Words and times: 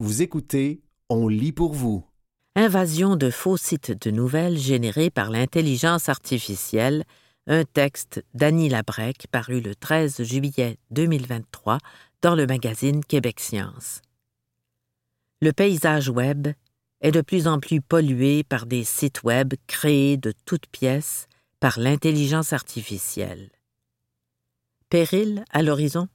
Vous 0.00 0.22
écoutez 0.22 0.80
On 1.08 1.26
lit 1.26 1.50
pour 1.50 1.72
vous. 1.72 2.04
Invasion 2.54 3.16
de 3.16 3.30
faux 3.30 3.56
sites 3.56 4.00
de 4.00 4.12
nouvelles 4.12 4.56
générés 4.56 5.10
par 5.10 5.28
l'intelligence 5.28 6.08
artificielle, 6.08 7.02
un 7.48 7.64
texte 7.64 8.24
d'Annie 8.32 8.68
Labrec 8.68 9.26
paru 9.32 9.60
le 9.60 9.74
13 9.74 10.22
juillet 10.22 10.78
2023 10.92 11.78
dans 12.22 12.36
le 12.36 12.46
magazine 12.46 13.04
Québec 13.04 13.40
Science. 13.40 14.00
Le 15.42 15.52
paysage 15.52 16.10
web 16.10 16.46
est 17.00 17.10
de 17.10 17.20
plus 17.20 17.48
en 17.48 17.58
plus 17.58 17.80
pollué 17.80 18.44
par 18.44 18.66
des 18.66 18.84
sites 18.84 19.24
web 19.24 19.54
créés 19.66 20.16
de 20.16 20.32
toutes 20.44 20.68
pièces 20.68 21.26
par 21.58 21.80
l'intelligence 21.80 22.52
artificielle. 22.52 23.50
Péril 24.90 25.44
à 25.50 25.62
l'horizon? 25.62 26.06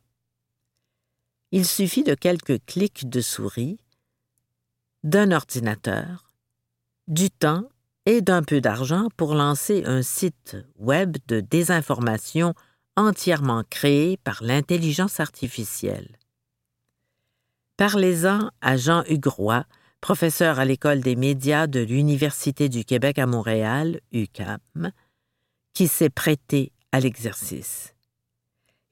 Il 1.55 1.67
suffit 1.67 2.04
de 2.04 2.15
quelques 2.15 2.65
clics 2.65 3.07
de 3.07 3.21
souris, 3.21 3.77
d'un 5.03 5.31
ordinateur, 5.31 6.31
du 7.07 7.30
temps 7.30 7.70
et 8.07 8.21
d'un 8.21 8.41
peu 8.41 8.59
d'argent 8.59 9.09
pour 9.17 9.35
lancer 9.35 9.84
un 9.85 10.02
site 10.02 10.58
web 10.80 11.16
de 11.27 11.41
désinformation 11.41 12.55
entièrement 12.95 13.61
créé 13.70 14.17
par 14.17 14.41
l'intelligence 14.41 15.20
artificielle. 15.20 16.17
Parlez-en 17.77 18.49
à 18.61 18.75
Jean-Hugues 18.75 19.27
Roy, 19.27 19.63
professeur 20.02 20.58
à 20.58 20.66
l'École 20.66 21.02
des 21.02 21.16
médias 21.16 21.67
de 21.67 21.81
l'Université 21.81 22.67
du 22.67 22.83
Québec 22.83 23.20
à 23.20 23.27
Montréal, 23.27 23.99
UCAM, 24.11 24.91
qui 25.75 25.88
s'est 25.88 26.09
prêté 26.09 26.72
à 26.91 26.99
l'exercice. 26.99 27.92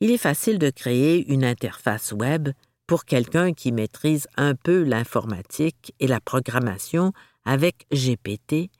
Il 0.01 0.09
est 0.09 0.17
facile 0.17 0.57
de 0.57 0.71
créer 0.71 1.31
une 1.31 1.45
interface 1.45 2.11
web 2.11 2.49
pour 2.87 3.05
quelqu'un 3.05 3.53
qui 3.53 3.71
maîtrise 3.71 4.27
un 4.35 4.55
peu 4.55 4.81
l'informatique 4.81 5.93
et 5.99 6.07
la 6.07 6.19
programmation 6.19 7.13
avec 7.45 7.85
GPT, 7.93 8.71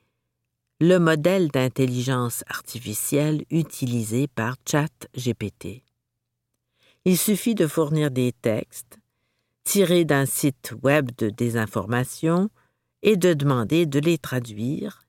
le 0.80 0.98
modèle 0.98 1.48
d'intelligence 1.48 2.42
artificielle 2.48 3.44
utilisé 3.50 4.26
par 4.26 4.56
ChatGPT. 4.68 5.84
Il 7.04 7.16
suffit 7.16 7.54
de 7.54 7.68
fournir 7.68 8.10
des 8.10 8.32
textes, 8.32 8.98
tirés 9.62 10.04
d'un 10.04 10.26
site 10.26 10.74
web 10.82 11.12
de 11.18 11.30
désinformation, 11.30 12.50
et 13.02 13.16
de 13.16 13.32
demander 13.32 13.86
de 13.86 14.00
les 14.00 14.18
traduire 14.18 15.06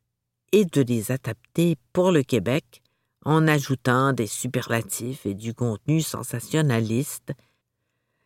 et 0.52 0.66
de 0.66 0.82
les 0.82 1.12
adapter 1.12 1.76
pour 1.92 2.12
le 2.12 2.22
Québec 2.22 2.83
en 3.26 3.48
ajoutant 3.48 4.14
des 4.14 4.28
superlatifs 4.28 5.26
et 5.26 5.34
du 5.34 5.54
contenu 5.54 6.02
sensationnaliste, 6.02 7.34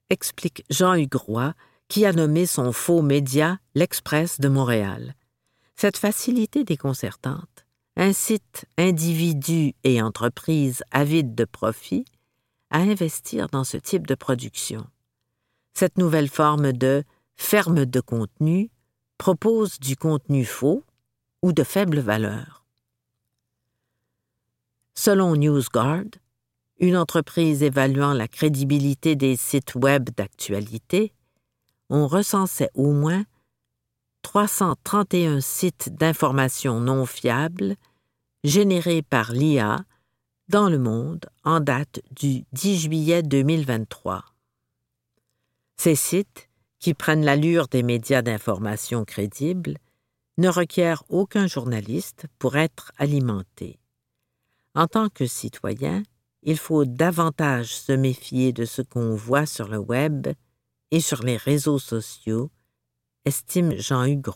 explique 0.10 0.64
Jean-Hugues 0.70 1.16
Roy, 1.16 1.54
qui 1.88 2.06
a 2.06 2.14
nommé 2.14 2.46
son 2.46 2.72
faux 2.72 3.02
média 3.02 3.60
l'Express 3.76 4.40
de 4.40 4.50
Montréal. 4.50 5.16
Cette 5.76 5.98
facilité 5.98 6.64
déconcertante 6.64 7.66
incite 7.96 8.66
individus 8.78 9.74
et 9.84 10.02
entreprises 10.02 10.84
avides 10.92 11.36
de 11.36 11.46
profit 11.46 12.06
à 12.70 12.80
investir 12.80 13.48
dans 13.48 13.64
ce 13.64 13.78
type 13.78 14.06
de 14.06 14.16
production. 14.16 14.86
Cette 15.74 15.98
nouvelle 15.98 16.30
forme 16.30 16.74
de 16.74 17.04
ferme 17.36 17.86
de 17.86 18.00
contenu 18.02 18.70
propose 19.18 19.80
du 19.80 19.96
contenu 19.96 20.46
faux 20.46 20.84
ou 21.42 21.54
de 21.54 21.64
faible 21.64 22.00
valeur. 22.00 22.57
Selon 25.00 25.36
NewsGuard, 25.36 26.10
une 26.80 26.98
entreprise 26.98 27.62
évaluant 27.62 28.14
la 28.14 28.28
crédibilité 28.28 29.16
des 29.16 29.36
sites 29.36 29.76
web 29.76 30.10
d'actualité, 30.18 31.14
on 31.92 32.08
recensait 32.08 32.72
au 32.74 32.92
moins 32.94 33.24
331 34.24 35.40
sites 35.40 35.96
d'information 35.96 36.80
non 36.80 37.06
fiables 37.06 37.76
générés 38.44 39.04
par 39.04 39.34
l'IA 39.34 39.86
dans 40.50 40.68
le 40.68 40.80
monde 40.80 41.28
en 41.44 41.60
date 41.60 42.02
du 42.10 42.46
10 42.54 42.80
juillet 42.80 43.22
2023. 43.22 44.26
Ces 45.78 45.96
sites, 45.96 46.50
qui 46.80 46.96
prennent 46.96 47.24
l'allure 47.24 47.68
des 47.68 47.84
médias 47.84 48.24
d'information 48.24 49.06
crédibles, 49.06 49.78
ne 50.40 50.50
requièrent 50.50 51.04
aucun 51.10 51.46
journaliste 51.46 52.26
pour 52.40 52.58
être 52.58 52.92
alimentés. 52.98 53.78
En 54.78 54.86
tant 54.86 55.10
que 55.10 55.26
citoyen, 55.26 56.04
il 56.44 56.56
faut 56.56 56.86
davantage 56.86 57.76
se 57.76 57.94
méfier 57.94 58.54
de 58.54 58.64
ce 58.64 58.84
qu'on 58.84 59.16
voit 59.16 59.48
sur 59.48 59.70
le 59.70 59.80
web 59.80 60.28
et 60.92 61.00
sur 61.00 61.24
les 61.24 61.36
réseaux 61.36 61.80
sociaux, 61.80 62.52
estime 63.26 63.76
Jean-Hugues. 63.76 64.30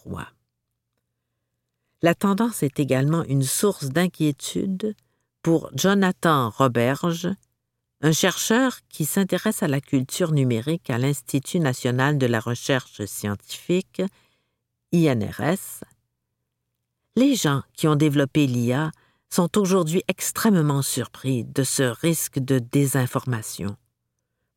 La 2.02 2.16
tendance 2.16 2.64
est 2.64 2.80
également 2.80 3.24
une 3.26 3.44
source 3.44 3.90
d'inquiétude 3.90 4.96
pour 5.44 5.70
Jonathan 5.76 6.50
Roberge, 6.50 7.30
un 8.02 8.12
chercheur 8.12 8.80
qui 8.90 9.06
s'intéresse 9.06 9.62
à 9.62 9.68
la 9.68 9.80
culture 9.80 10.32
numérique 10.32 10.90
à 10.90 10.98
l'Institut 10.98 11.60
national 11.60 12.18
de 12.18 12.26
la 12.26 12.40
recherche 12.40 13.06
scientifique, 13.06 14.02
INRS. 14.92 15.84
Les 17.16 17.36
gens 17.36 17.62
qui 17.74 17.88
ont 17.88 17.96
développé 17.96 18.48
l'IA 18.48 18.90
sont 19.34 19.58
aujourd'hui 19.58 20.04
extrêmement 20.08 20.82
surpris 20.82 21.46
de 21.46 21.64
ce 21.64 21.84
risque 21.84 22.40
de 22.40 22.60
désinformation. 22.60 23.76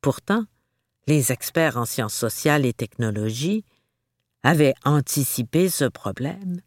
Pourtant, 0.01 0.45
les 1.07 1.31
experts 1.31 1.77
en 1.77 1.85
sciences 1.85 2.13
sociales 2.13 2.65
et 2.65 2.73
technologies 2.73 3.63
avaient 4.43 4.75
anticipé 4.83 5.69
ce 5.69 5.85
problème. 5.85 6.61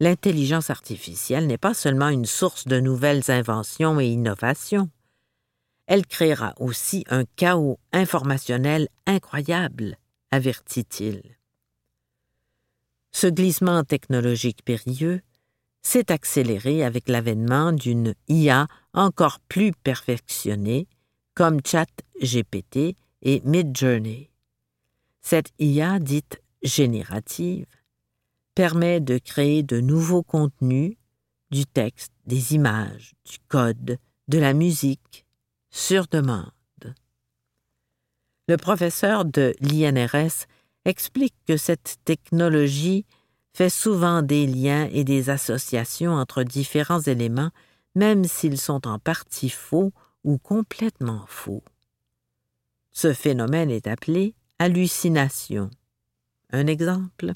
L'intelligence 0.00 0.68
artificielle 0.68 1.46
n'est 1.46 1.58
pas 1.58 1.74
seulement 1.74 2.08
une 2.08 2.26
source 2.26 2.66
de 2.66 2.80
nouvelles 2.80 3.30
inventions 3.30 4.00
et 4.00 4.08
innovations, 4.08 4.90
elle 5.86 6.06
créera 6.06 6.54
aussi 6.58 7.04
un 7.10 7.24
chaos 7.36 7.78
informationnel 7.92 8.88
incroyable, 9.06 9.98
avertit-il. 10.30 11.22
Ce 13.10 13.26
glissement 13.26 13.84
technologique 13.84 14.64
périlleux 14.64 15.20
s'est 15.82 16.12
accéléré 16.12 16.84
avec 16.84 17.08
l'avènement 17.08 17.72
d'une 17.72 18.14
IA 18.28 18.68
encore 18.94 19.40
plus 19.40 19.72
perfectionnée, 19.72 20.86
comme 21.34 21.60
ChatGPT 21.64 22.96
et 23.22 23.42
Midjourney. 23.44 24.30
Cette 25.20 25.52
IA 25.58 25.98
dite 25.98 26.40
générative 26.62 27.66
permet 28.54 29.00
de 29.00 29.18
créer 29.18 29.62
de 29.62 29.80
nouveaux 29.80 30.22
contenus, 30.22 30.96
du 31.50 31.66
texte, 31.66 32.12
des 32.26 32.54
images, 32.54 33.14
du 33.24 33.38
code, 33.48 33.98
de 34.28 34.38
la 34.38 34.52
musique, 34.52 35.26
sur 35.70 36.06
demande. 36.06 36.52
Le 38.48 38.56
professeur 38.56 39.24
de 39.24 39.54
l'INRS 39.60 40.46
explique 40.84 41.34
que 41.46 41.56
cette 41.56 41.96
technologie 42.04 43.06
fait 43.52 43.70
souvent 43.70 44.22
des 44.22 44.46
liens 44.46 44.88
et 44.92 45.04
des 45.04 45.30
associations 45.30 46.14
entre 46.14 46.42
différents 46.42 47.00
éléments, 47.00 47.50
même 47.94 48.24
s'ils 48.24 48.58
sont 48.58 48.86
en 48.88 48.98
partie 48.98 49.50
faux 49.50 49.92
ou 50.24 50.38
complètement 50.38 51.24
faux. 51.26 51.62
Ce 52.92 53.12
phénomène 53.12 53.70
est 53.70 53.86
appelé 53.86 54.34
hallucination. 54.58 55.70
Un 56.50 56.66
exemple? 56.66 57.32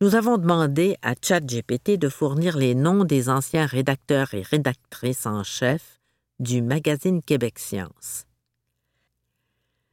Nous 0.00 0.14
avons 0.14 0.38
demandé 0.38 0.96
à 1.02 1.14
ChatGPT 1.20 1.98
de 1.98 2.08
fournir 2.08 2.56
les 2.56 2.74
noms 2.74 3.04
des 3.04 3.28
anciens 3.28 3.66
rédacteurs 3.66 4.32
et 4.34 4.42
rédactrices 4.42 5.26
en 5.26 5.44
chef 5.44 6.00
du 6.38 6.62
magazine 6.62 7.22
Québec 7.22 7.58
Science. 7.58 8.24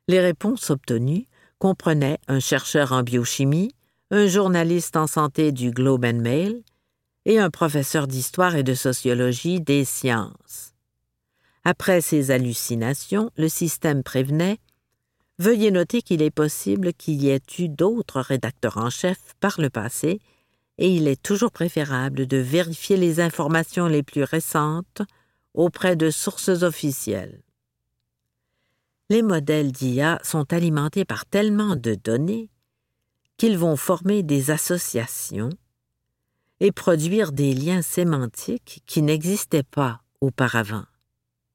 Les 0.07 0.21
réponses 0.21 0.69
obtenues 0.69 1.25
comprenaient 1.59 2.19
un 2.27 2.39
chercheur 2.39 2.93
en 2.93 3.03
biochimie, 3.03 3.75
un 4.09 4.27
journaliste 4.27 4.95
en 4.95 5.07
santé 5.07 5.51
du 5.51 5.71
Globe 5.71 6.05
and 6.05 6.21
Mail 6.21 6.63
et 7.25 7.39
un 7.39 7.49
professeur 7.49 8.07
d'histoire 8.07 8.55
et 8.55 8.63
de 8.63 8.73
sociologie 8.73 9.59
des 9.59 9.83
sciences. 9.83 10.73
Après 11.65 11.99
ces 11.99 12.31
hallucinations, 12.31 13.31
le 13.37 13.49
système 13.49 14.03
prévenait 14.03 14.59
Veuillez 15.39 15.69
noter 15.69 16.01
qu'il 16.01 16.23
est 16.23 16.31
possible 16.31 16.93
qu'il 16.93 17.21
y 17.21 17.29
ait 17.29 17.41
eu 17.59 17.69
d'autres 17.69 18.21
rédacteurs 18.21 18.77
en 18.77 18.89
chef 18.89 19.17
par 19.39 19.61
le 19.61 19.69
passé, 19.69 20.19
et 20.79 20.89
il 20.89 21.07
est 21.07 21.21
toujours 21.21 21.51
préférable 21.51 22.25
de 22.25 22.37
vérifier 22.37 22.97
les 22.97 23.19
informations 23.19 23.85
les 23.85 24.01
plus 24.01 24.23
récentes 24.23 25.03
auprès 25.53 25.95
de 25.95 26.09
sources 26.09 26.63
officielles. 26.63 27.43
Les 29.09 29.21
modèles 29.21 29.71
d'IA 29.71 30.19
sont 30.23 30.51
alimentés 30.53 31.05
par 31.05 31.25
tellement 31.25 31.75
de 31.75 31.93
données 31.93 32.49
qu'ils 33.37 33.57
vont 33.57 33.75
former 33.75 34.23
des 34.23 34.51
associations 34.51 35.49
et 36.59 36.71
produire 36.71 37.31
des 37.31 37.53
liens 37.53 37.83
sémantiques 37.83 38.81
qui 38.85 39.01
n'existaient 39.03 39.63
pas 39.63 40.01
auparavant, 40.21 40.85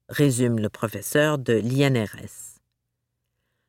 résume 0.07 0.59
le 0.59 0.69
professeur 0.69 1.37
de 1.37 1.53
l'INRS. 1.53 2.61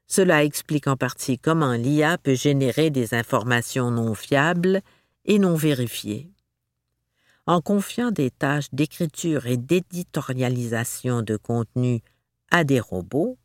Cela 0.06 0.44
explique 0.44 0.86
en 0.86 0.96
partie 0.96 1.38
comment 1.38 1.72
l'IA 1.72 2.18
peut 2.18 2.36
générer 2.36 2.90
des 2.90 3.14
informations 3.14 3.90
non 3.90 4.14
fiables 4.14 4.80
et 5.24 5.40
non 5.40 5.56
vérifiées. 5.56 6.30
En 7.46 7.60
confiant 7.60 8.10
des 8.10 8.30
tâches 8.30 8.68
d'écriture 8.72 9.46
et 9.46 9.56
d'éditorialisation 9.56 11.22
de 11.22 11.36
contenu 11.36 12.00
à 12.50 12.62
des 12.64 12.80
robots, 12.80 13.36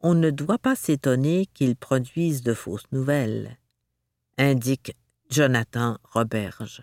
on 0.00 0.14
ne 0.14 0.30
doit 0.30 0.58
pas 0.58 0.74
s'étonner 0.74 1.46
qu'ils 1.52 1.76
produisent 1.76 2.42
de 2.42 2.54
fausses 2.54 2.90
nouvelles, 2.90 3.58
indique 4.38 4.96
Jonathan 5.30 5.98
Roberge. 6.04 6.82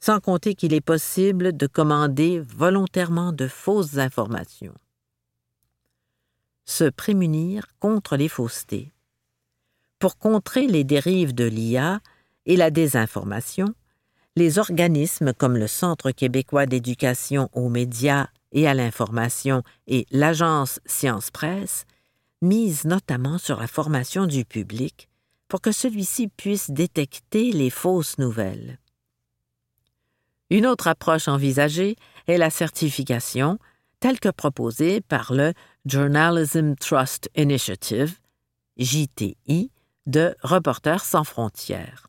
Sans 0.00 0.20
compter 0.20 0.54
qu'il 0.54 0.72
est 0.72 0.80
possible 0.80 1.56
de 1.56 1.66
commander 1.66 2.40
volontairement 2.40 3.32
de 3.32 3.46
fausses 3.46 3.98
informations. 3.98 4.74
Se 6.64 6.88
prémunir 6.88 7.66
contre 7.80 8.16
les 8.16 8.28
faussetés. 8.28 8.92
Pour 9.98 10.16
contrer 10.16 10.66
les 10.66 10.84
dérives 10.84 11.34
de 11.34 11.44
l'IA 11.44 12.00
et 12.46 12.56
la 12.56 12.70
désinformation, 12.70 13.74
les 14.36 14.58
organismes 14.58 15.34
comme 15.34 15.58
le 15.58 15.66
Centre 15.66 16.12
québécois 16.12 16.64
d'éducation 16.64 17.50
aux 17.52 17.68
médias 17.68 18.28
et 18.52 18.66
à 18.66 18.72
l'information 18.72 19.62
et 19.86 20.06
l'agence 20.10 20.80
Science 20.86 21.30
Presse 21.30 21.84
misent 22.40 22.86
notamment 22.86 23.36
sur 23.36 23.60
la 23.60 23.66
formation 23.66 24.26
du 24.26 24.46
public 24.46 25.09
pour 25.50 25.60
que 25.60 25.72
celui-ci 25.72 26.28
puisse 26.28 26.70
détecter 26.70 27.50
les 27.50 27.70
fausses 27.70 28.18
nouvelles. 28.18 28.78
Une 30.48 30.64
autre 30.64 30.86
approche 30.86 31.26
envisagée 31.26 31.96
est 32.28 32.38
la 32.38 32.50
certification, 32.50 33.58
telle 33.98 34.20
que 34.20 34.28
proposée 34.28 35.00
par 35.00 35.34
le 35.34 35.52
Journalism 35.84 36.76
Trust 36.76 37.28
Initiative, 37.36 38.16
JTI, 38.78 39.70
de 40.06 40.34
Reporters 40.42 41.04
sans 41.04 41.24
frontières. 41.24 42.06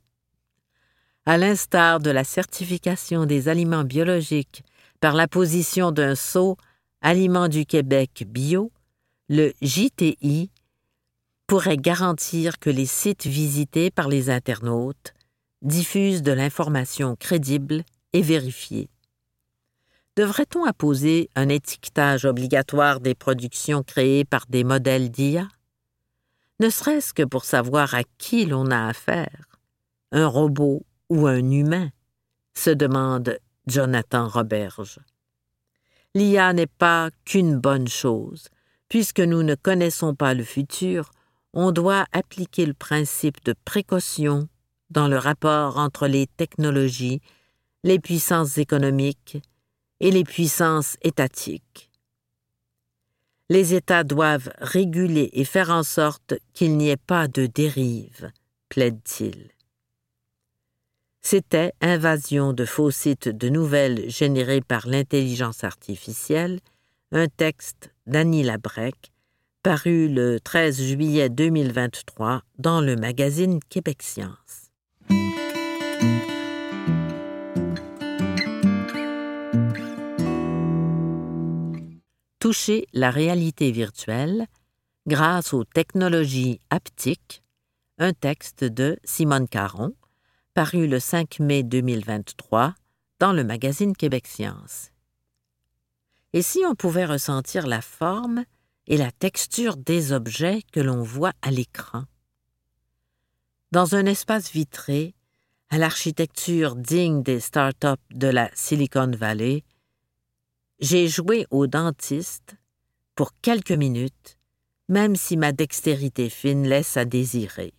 À 1.25 1.37
l'instar 1.37 1.99
de 1.99 2.11
la 2.11 2.23
certification 2.23 3.25
des 3.25 3.49
aliments 3.49 3.83
biologiques 3.83 4.63
par 4.99 5.13
la 5.13 5.27
position 5.27 5.91
d'un 5.91 6.15
sceau 6.15 6.57
Aliments 7.01 7.47
du 7.47 7.65
Québec 7.65 8.23
bio, 8.27 8.71
le 9.29 9.51
JTI 9.63 10.51
pourrait 11.51 11.75
garantir 11.75 12.59
que 12.59 12.69
les 12.69 12.85
sites 12.85 13.25
visités 13.25 13.91
par 13.91 14.07
les 14.07 14.29
internautes 14.29 15.13
diffusent 15.61 16.21
de 16.21 16.31
l'information 16.31 17.17
crédible 17.17 17.83
et 18.13 18.21
vérifiée. 18.21 18.89
Devrait-on 20.15 20.63
apposer 20.63 21.29
un 21.35 21.49
étiquetage 21.49 22.23
obligatoire 22.23 23.01
des 23.01 23.15
productions 23.15 23.83
créées 23.83 24.23
par 24.23 24.45
des 24.47 24.63
modèles 24.63 25.11
d'IA? 25.11 25.49
Ne 26.61 26.69
serait-ce 26.69 27.13
que 27.13 27.23
pour 27.23 27.43
savoir 27.43 27.95
à 27.95 28.03
qui 28.17 28.45
l'on 28.45 28.71
a 28.71 28.87
affaire, 28.87 29.59
un 30.13 30.27
robot 30.27 30.85
ou 31.09 31.27
un 31.27 31.51
humain, 31.51 31.89
se 32.53 32.69
demande 32.69 33.37
Jonathan 33.67 34.29
Roberge. 34.29 34.99
L'IA 36.15 36.53
n'est 36.53 36.65
pas 36.65 37.09
qu'une 37.25 37.57
bonne 37.57 37.89
chose. 37.89 38.47
Puisque 38.87 39.19
nous 39.19 39.43
ne 39.43 39.55
connaissons 39.55 40.15
pas 40.15 40.33
le 40.33 40.45
futur, 40.45 41.11
on 41.53 41.71
doit 41.71 42.05
appliquer 42.11 42.65
le 42.65 42.73
principe 42.73 43.43
de 43.43 43.53
précaution 43.65 44.47
dans 44.89 45.07
le 45.07 45.17
rapport 45.17 45.77
entre 45.77 46.07
les 46.07 46.27
technologies, 46.27 47.21
les 47.83 47.99
puissances 47.99 48.57
économiques 48.57 49.37
et 49.99 50.11
les 50.11 50.23
puissances 50.23 50.97
étatiques. 51.01 51.89
Les 53.49 53.73
États 53.73 54.03
doivent 54.03 54.51
réguler 54.59 55.29
et 55.33 55.43
faire 55.43 55.71
en 55.71 55.83
sorte 55.83 56.35
qu'il 56.53 56.77
n'y 56.77 56.89
ait 56.89 56.97
pas 56.97 57.27
de 57.27 57.47
dérive, 57.47 58.31
plaide-t-il. 58.69 59.51
C'était 61.21 61.73
Invasion 61.81 62.53
de 62.53 62.65
faux 62.65 62.91
sites 62.91 63.29
de 63.29 63.49
nouvelles 63.49 64.09
générés 64.09 64.61
par 64.61 64.87
l'intelligence 64.87 65.63
artificielle, 65.63 66.59
un 67.11 67.27
texte 67.27 67.93
d'Annie 68.07 68.43
Labrec, 68.43 69.10
paru 69.63 70.07
le 70.07 70.39
13 70.39 70.81
juillet 70.81 71.29
2023 71.29 72.41
dans 72.57 72.81
le 72.81 72.95
magazine 72.95 73.59
Québec 73.69 74.01
Science. 74.01 74.71
Toucher 82.39 82.87
la 82.93 83.11
réalité 83.11 83.71
virtuelle 83.71 84.47
grâce 85.05 85.53
aux 85.53 85.63
technologies 85.63 86.59
haptiques, 86.71 87.43
un 87.99 88.13
texte 88.13 88.63
de 88.63 88.97
Simone 89.03 89.47
Caron, 89.47 89.93
paru 90.55 90.87
le 90.87 90.99
5 90.99 91.39
mai 91.39 91.61
2023 91.61 92.73
dans 93.19 93.31
le 93.31 93.43
magazine 93.43 93.95
Québec 93.95 94.25
Science. 94.25 94.89
Et 96.33 96.41
si 96.41 96.63
on 96.67 96.73
pouvait 96.73 97.05
ressentir 97.05 97.67
la 97.67 97.81
forme 97.81 98.43
et 98.87 98.97
la 98.97 99.11
texture 99.11 99.77
des 99.77 100.11
objets 100.11 100.61
que 100.71 100.79
l'on 100.79 101.03
voit 101.03 101.33
à 101.41 101.51
l'écran? 101.51 102.05
Dans 103.71 103.95
un 103.95 104.05
espace 104.05 104.51
vitré, 104.51 105.15
à 105.69 105.77
l'architecture 105.77 106.75
digne 106.75 107.23
des 107.23 107.39
start-up 107.39 107.99
de 108.11 108.27
la 108.27 108.49
Silicon 108.53 109.11
Valley, 109.15 109.63
j'ai 110.79 111.07
joué 111.07 111.45
au 111.51 111.67
dentiste 111.67 112.55
pour 113.15 113.31
quelques 113.41 113.71
minutes, 113.71 114.37
même 114.89 115.15
si 115.15 115.37
ma 115.37 115.53
dextérité 115.53 116.29
fine 116.29 116.67
laisse 116.67 116.97
à 116.97 117.05
désirer. 117.05 117.73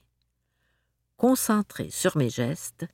Concentré 1.17 1.91
sur 1.91 2.17
mes 2.17 2.31
gestes, 2.31 2.87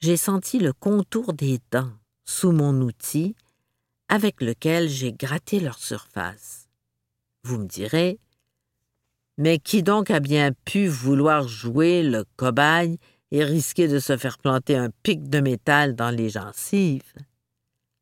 j'ai 0.00 0.16
senti 0.16 0.60
le 0.60 0.72
contour 0.72 1.32
des 1.32 1.58
dents 1.72 1.92
sous 2.24 2.52
mon 2.52 2.80
outil 2.82 3.34
avec 4.08 4.40
lequel 4.40 4.88
j'ai 4.88 5.12
gratté 5.12 5.58
leur 5.58 5.78
surface. 5.78 6.67
Vous 7.48 7.56
me 7.56 7.66
direz, 7.66 8.18
mais 9.38 9.58
qui 9.58 9.82
donc 9.82 10.10
a 10.10 10.20
bien 10.20 10.52
pu 10.66 10.86
vouloir 10.86 11.48
jouer 11.48 12.02
le 12.02 12.26
cobaye 12.36 12.98
et 13.30 13.42
risquer 13.42 13.88
de 13.88 14.00
se 14.00 14.18
faire 14.18 14.36
planter 14.36 14.76
un 14.76 14.90
pic 15.02 15.30
de 15.30 15.40
métal 15.40 15.96
dans 15.96 16.10
les 16.10 16.28
gencives? 16.28 17.14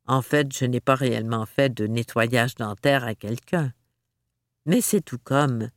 En 0.05 0.21
fait, 0.21 0.53
je 0.53 0.65
n'ai 0.65 0.81
pas 0.81 0.97
réellement 0.97 1.47
fait 1.47 1.73
de 1.73 1.87
nettoyage 1.87 2.57
dentaire 2.57 3.05
à 3.05 3.15
quelqu'un. 3.15 3.73
Mais 4.65 4.81
c'est 4.81 5.01
tout 5.01 5.21
comme. 5.23 5.71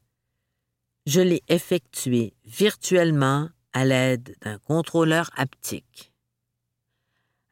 Je 1.06 1.22
l'ai 1.22 1.44
effectué 1.48 2.34
virtuellement 2.46 3.50
à 3.74 3.86
l'aide 3.86 4.36
d'un 4.42 4.58
contrôleur 4.58 5.30
haptique. 5.36 6.12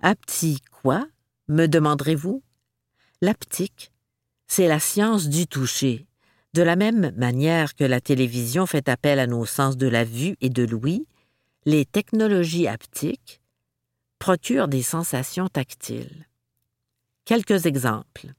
Haptique 0.01 0.67
quoi 0.71 1.05
me 1.47 1.67
demanderez-vous? 1.67 2.41
L'haptique, 3.21 3.91
c'est 4.47 4.67
la 4.67 4.79
science 4.79 5.27
du 5.27 5.45
toucher. 5.45 6.06
De 6.57 6.63
la 6.63 6.75
même 6.75 7.11
manière 7.15 7.75
que 7.75 7.83
la 7.83 8.01
télévision 8.01 8.65
fait 8.65 8.89
appel 8.89 9.19
à 9.19 9.27
nos 9.27 9.45
sens 9.45 9.77
de 9.77 9.85
la 9.85 10.03
vue 10.03 10.35
et 10.41 10.49
de 10.49 10.63
l'ouïe, 10.63 11.05
les 11.65 11.85
technologies 11.85 12.67
haptiques 12.67 13.41
procurent 14.17 14.67
des 14.67 14.81
sensations 14.81 15.49
tactiles. 15.49 16.25
Quelques 17.25 17.67
exemples. 17.67 18.33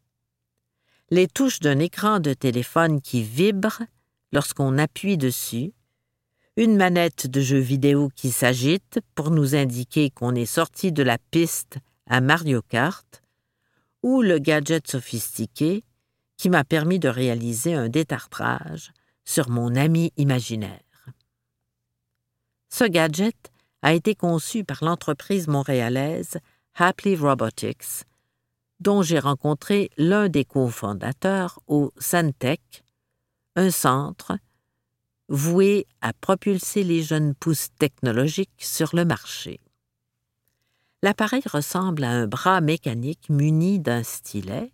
Les 1.11 1.29
touches 1.29 1.61
d'un 1.61 1.79
écran 1.79 2.19
de 2.19 2.35
téléphone 2.35 3.01
qui 3.01 3.23
vibre 3.23 3.85
lorsqu'on 4.33 4.79
appuie 4.79 5.17
dessus 5.17 5.73
une 6.57 6.77
manette 6.77 7.29
de 7.29 7.41
jeu 7.41 7.61
vidéo 7.61 8.11
qui 8.17 8.33
s'agite 8.33 8.99
pour 9.15 9.31
nous 9.31 9.55
indiquer 9.55 10.11
qu'on 10.11 10.35
est 10.35 10.45
sorti 10.45 10.91
de 10.91 11.05
la 11.05 11.19
piste 11.31 11.79
à 12.09 12.21
Mario 12.21 12.63
Kart, 12.69 13.23
ou 14.03 14.23
le 14.23 14.41
gadget 14.41 14.91
sophistiqué 14.91 15.85
qui 16.39 16.49
m'a 16.49 16.65
permis 16.65 16.99
de 16.99 17.09
réaliser 17.09 17.75
un 17.75 17.89
détartrage 17.89 18.93
sur 19.25 19.51
mon 19.51 19.75
ami 19.75 20.13
imaginaire. 20.17 20.81
Ce 22.71 22.85
gadget 22.85 23.53
a 23.83 23.93
été 23.93 24.15
conçu 24.15 24.65
par 24.65 24.83
l'entreprise 24.83 25.49
montréalaise 25.49 26.39
Happily 26.75 27.17
Robotics, 27.17 28.05
dont 28.81 29.03
j'ai 29.03 29.19
rencontré 29.19 29.91
l'un 29.97 30.29
des 30.29 30.45
cofondateurs 30.45 31.61
au 31.67 31.93
Santec, 31.99 32.85
un 33.57 33.71
centre 33.71 34.39
voué 35.29 35.87
à 36.01 36.13
propulser 36.13 36.85
les 36.85 37.03
jeunes 37.03 37.35
pousses 37.35 37.69
technologiques 37.79 38.51
sur 38.59 38.95
le 38.95 39.05
marché. 39.05 39.61
L'appareil 41.03 41.43
ressemble 41.51 42.05
à 42.05 42.11
un 42.11 42.27
bras 42.27 42.61
mécanique 42.61 43.29
muni 43.29 43.79
d'un 43.81 44.03
stylet 44.03 44.73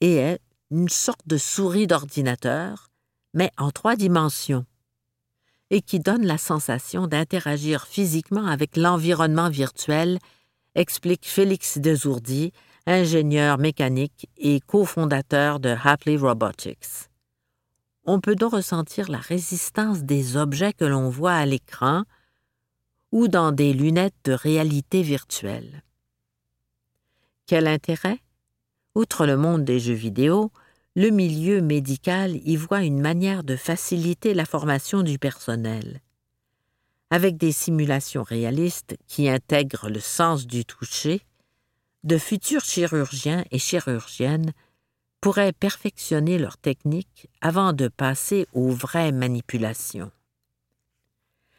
et 0.00 0.14
est 0.16 0.40
une 0.74 0.88
sorte 0.88 1.26
de 1.26 1.38
souris 1.38 1.86
d'ordinateur, 1.86 2.90
mais 3.32 3.52
en 3.58 3.70
trois 3.70 3.94
dimensions, 3.94 4.66
et 5.70 5.80
qui 5.80 6.00
donne 6.00 6.26
la 6.26 6.36
sensation 6.36 7.06
d'interagir 7.06 7.86
physiquement 7.86 8.46
avec 8.46 8.76
l'environnement 8.76 9.50
virtuel, 9.50 10.18
explique 10.74 11.26
Félix 11.26 11.78
Desourdi, 11.78 12.52
ingénieur 12.86 13.58
mécanique 13.58 14.28
et 14.36 14.58
cofondateur 14.58 15.60
de 15.60 15.76
Happily 15.80 16.16
Robotics. 16.16 17.08
on 18.04 18.20
peut 18.20 18.34
donc 18.34 18.52
ressentir 18.54 19.08
la 19.08 19.18
résistance 19.18 20.02
des 20.02 20.36
objets 20.36 20.72
que 20.72 20.84
l'on 20.84 21.08
voit 21.08 21.34
à 21.34 21.46
l'écran 21.46 22.02
ou 23.12 23.28
dans 23.28 23.52
des 23.52 23.72
lunettes 23.72 24.18
de 24.24 24.32
réalité 24.32 25.02
virtuelle. 25.02 25.84
Quel 27.46 27.68
intérêt? 27.68 28.18
Outre 28.96 29.24
le 29.24 29.36
monde 29.36 29.64
des 29.64 29.80
jeux 29.80 29.94
vidéo, 29.94 30.50
le 30.96 31.10
milieu 31.10 31.60
médical 31.60 32.36
y 32.44 32.56
voit 32.56 32.84
une 32.84 33.00
manière 33.00 33.42
de 33.42 33.56
faciliter 33.56 34.32
la 34.32 34.44
formation 34.44 35.02
du 35.02 35.18
personnel. 35.18 36.00
Avec 37.10 37.36
des 37.36 37.52
simulations 37.52 38.22
réalistes 38.22 38.96
qui 39.08 39.28
intègrent 39.28 39.88
le 39.88 40.00
sens 40.00 40.46
du 40.46 40.64
toucher, 40.64 41.20
de 42.04 42.16
futurs 42.16 42.64
chirurgiens 42.64 43.44
et 43.50 43.58
chirurgiennes 43.58 44.52
pourraient 45.20 45.52
perfectionner 45.52 46.38
leur 46.38 46.58
technique 46.58 47.28
avant 47.40 47.72
de 47.72 47.88
passer 47.88 48.46
aux 48.52 48.70
vraies 48.70 49.12
manipulations. 49.12 50.12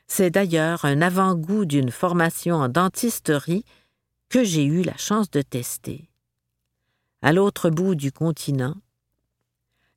C'est 0.07 0.29
d'ailleurs 0.29 0.85
un 0.85 1.01
avant-goût 1.01 1.65
d'une 1.65 1.91
formation 1.91 2.55
en 2.55 2.69
dentisterie 2.69 3.65
que 4.29 4.43
j'ai 4.43 4.63
eu 4.63 4.83
la 4.83 4.95
chance 4.97 5.29
de 5.31 5.41
tester. 5.41 6.09
À 7.21 7.33
l'autre 7.33 7.69
bout 7.69 7.95
du 7.95 8.11
continent, 8.11 8.75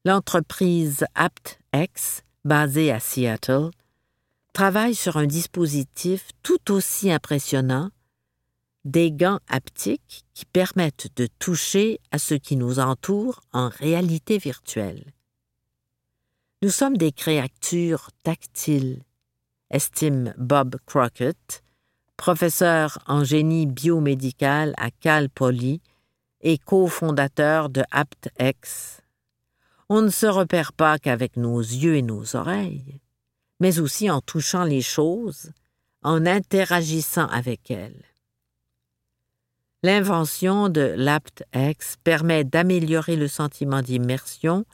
l'entreprise 0.09 1.05
AptX, 1.15 2.23
basée 2.43 2.91
à 2.91 2.99
Seattle, 2.99 3.69
travaille 4.55 4.95
sur 4.95 5.19
un 5.19 5.27
dispositif 5.27 6.31
tout 6.43 6.73
aussi 6.73 7.13
impressionnant 7.13 7.91
des 8.87 9.13
gants 9.13 9.41
haptiques 9.49 10.25
qui 10.33 10.47
permettent 10.47 11.09
de 11.17 11.29
toucher 11.39 12.01
à 12.11 12.19
ce 12.19 12.33
qui 12.33 12.57
nous 12.57 12.79
entoure 12.79 13.43
en 13.53 13.69
réalité 13.69 14.39
virtuelle. 14.39 15.13
Nous 16.63 16.71
sommes 16.71 16.97
des 16.97 17.13
créatures 17.13 18.09
tactiles, 18.25 19.03
estime 19.69 20.33
Bob 20.39 20.77
Crockett, 20.87 21.63
professeur 22.17 22.99
en 23.07 23.25
génie 23.25 23.67
biomédical 23.67 24.73
à 24.79 24.91
Cal 24.91 25.29
Poly 25.29 25.83
et 26.41 26.57
cofondateur 26.57 27.69
de 27.69 27.83
AptX. 27.91 29.03
On 29.89 30.03
ne 30.03 30.11
se 30.11 30.27
repère 30.27 30.73
pas 30.73 30.99
qu'avec 30.99 31.37
nos 31.37 31.61
yeux 31.61 31.97
et 31.97 32.03
nos 32.03 32.37
oreilles, 32.37 33.01
mais 33.61 33.79
aussi 33.79 34.11
en 34.11 34.21
touchant 34.21 34.65
les 34.65 34.83
choses, 34.83 35.53
en 36.03 36.27
interagissant 36.27 37.27
avec 37.27 37.71
elles. 37.71 38.05
L'invention 39.83 40.69
de 40.69 40.95
l'AptX 40.97 41.97
permet 42.03 42.45
d'améliorer 42.45 43.17
le 43.17 43.29
sentiment 43.29 43.81
d'immersion, 43.81 44.65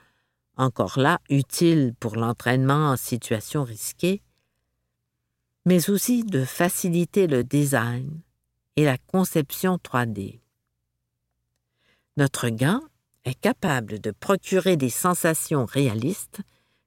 encore 0.56 0.98
là 0.98 1.20
utile 1.28 1.94
pour 2.00 2.16
l'entraînement 2.16 2.90
en 2.90 2.96
situation 2.96 3.64
risquée, 3.64 4.22
mais 5.66 5.90
aussi 5.90 6.24
de 6.24 6.44
faciliter 6.44 7.26
le 7.26 7.44
design 7.44 8.20
et 8.76 8.84
la 8.84 8.98
conception 8.98 9.76
3D. 9.76 10.40
Notre 12.16 12.48
gant 12.48 12.80
est 13.24 13.40
capable 13.40 14.00
de 14.00 14.10
procurer 14.10 14.76
des 14.76 14.90
sensations 14.90 15.64
réalistes, 15.64 16.40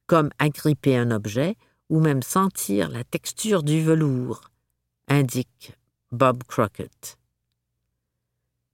comme 0.06 0.30
agripper 0.40 0.98
un 0.98 1.12
objet 1.12 1.56
ou 1.90 2.00
même 2.00 2.22
sentir 2.22 2.90
la 2.90 3.04
texture 3.04 3.64
du 3.64 3.82
velours, 3.82 4.42
indique 5.08 5.74
Bob 6.12 6.44
Crockett. 6.44 7.18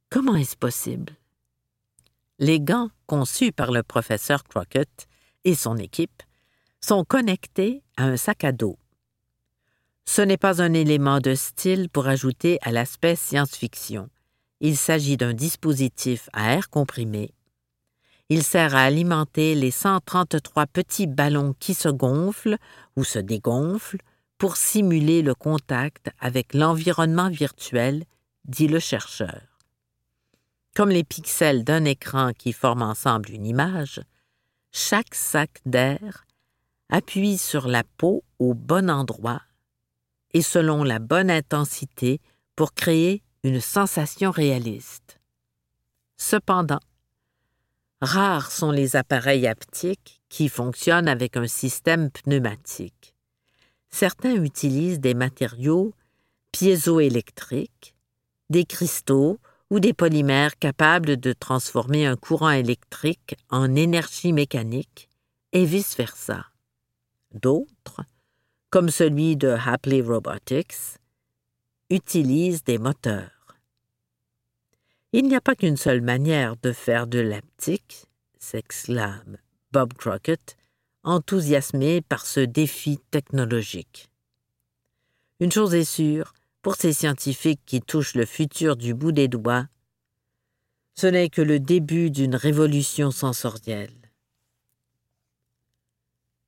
Comment 0.09 0.35
est-ce 0.35 0.57
possible? 0.57 1.13
Les 2.39 2.59
gants 2.59 2.89
conçus 3.07 3.51
par 3.51 3.71
le 3.71 3.83
professeur 3.83 4.43
Crockett 4.43 5.07
et 5.43 5.55
son 5.55 5.77
équipe 5.77 6.23
sont 6.81 7.03
connectés 7.03 7.81
à 7.97 8.05
un 8.05 8.17
sac 8.17 8.43
à 8.43 8.51
dos. 8.51 8.77
Ce 10.05 10.21
n'est 10.21 10.37
pas 10.37 10.61
un 10.61 10.73
élément 10.73 11.19
de 11.19 11.33
style 11.33 11.89
pour 11.89 12.07
ajouter 12.07 12.59
à 12.61 12.71
l'aspect 12.71 13.15
science-fiction. 13.15 14.09
Il 14.59 14.77
s'agit 14.77 15.17
d'un 15.17 15.33
dispositif 15.33 16.29
à 16.33 16.53
air 16.53 16.69
comprimé. 16.69 17.33
Il 18.29 18.43
sert 18.43 18.75
à 18.75 18.83
alimenter 18.83 19.53
les 19.55 19.71
133 19.71 20.65
petits 20.67 21.07
ballons 21.07 21.53
qui 21.59 21.73
se 21.73 21.89
gonflent 21.89 22.57
ou 22.95 23.03
se 23.03 23.19
dégonflent 23.19 23.99
pour 24.37 24.57
simuler 24.57 25.21
le 25.21 25.35
contact 25.35 26.09
avec 26.19 26.53
l'environnement 26.53 27.29
virtuel, 27.29 28.03
dit 28.45 28.67
le 28.67 28.79
chercheur. 28.79 29.41
Comme 30.75 30.89
les 30.89 31.03
pixels 31.03 31.63
d'un 31.63 31.85
écran 31.85 32.31
qui 32.33 32.51
forment 32.51 32.81
ensemble 32.81 33.29
une 33.29 33.45
image, 33.45 34.01
chaque 34.71 35.13
sac 35.13 35.61
d'air 35.65 36.25
appuie 36.89 37.37
sur 37.37 37.67
la 37.67 37.83
peau 37.83 38.23
au 38.39 38.53
bon 38.53 38.89
endroit 38.89 39.41
et 40.33 40.41
selon 40.41 40.83
la 40.83 40.99
bonne 40.99 41.29
intensité 41.29 42.19
pour 42.55 42.73
créer 42.73 43.21
une 43.43 43.61
sensation 43.61 44.31
réaliste. 44.31 45.19
Cependant, 46.17 46.79
rares 48.03 48.51
sont 48.51 48.71
les 48.71 48.95
appareils 48.95 49.47
haptiques 49.47 50.21
qui 50.29 50.49
fonctionnent 50.49 51.07
avec 51.07 51.37
un 51.37 51.47
système 51.47 52.11
pneumatique. 52.11 53.15
Certains 53.89 54.35
utilisent 54.43 54.99
des 54.99 55.13
matériaux 55.13 55.93
piézoélectriques, 56.51 57.95
des 58.49 58.65
cristaux 58.65 59.39
ou 59.69 59.79
des 59.79 59.93
polymères 59.93 60.57
capables 60.57 61.17
de 61.17 61.33
transformer 61.33 62.05
un 62.05 62.15
courant 62.15 62.51
électrique 62.51 63.35
en 63.49 63.75
énergie 63.75 64.33
mécanique, 64.33 65.09
et 65.51 65.65
vice-versa. 65.65 66.45
D'autres, 67.33 68.01
comme 68.69 68.89
celui 68.89 69.37
de 69.37 69.49
Hapley 69.49 70.01
Robotics, 70.01 70.97
utilisent 71.89 72.63
des 72.63 72.77
moteurs. 72.77 73.32
Il 75.15 75.27
n'y 75.27 75.35
a 75.35 75.41
pas 75.41 75.55
qu'une 75.55 75.77
seule 75.77 76.01
manière 76.01 76.55
de 76.57 76.71
faire 76.71 77.05
de 77.05 77.19
l'aptique, 77.19 78.07
s'exclame 78.39 79.37
Bob 79.71 79.93
Crockett, 79.93 80.57
enthousiasmé 81.03 82.01
par 82.01 82.25
ce 82.25 82.39
défi 82.39 82.97
technologique. 83.11 84.09
Une 85.39 85.51
chose 85.51 85.75
est 85.75 85.83
sûre, 85.83 86.33
pour 86.63 86.77
ces 86.77 86.93
scientifiques 86.93 87.61
qui 87.63 87.79
touchent 87.79 88.15
le 88.15 88.25
futur 88.25 88.75
du 88.75 88.95
bout 88.95 89.11
des 89.11 89.27
doigts, 89.27 89.67
ce 90.95 91.05
n'est 91.05 91.29
que 91.29 91.43
le 91.43 91.59
début 91.59 92.09
d'une 92.09 92.35
révolution 92.35 93.11
sensorielle. 93.11 94.11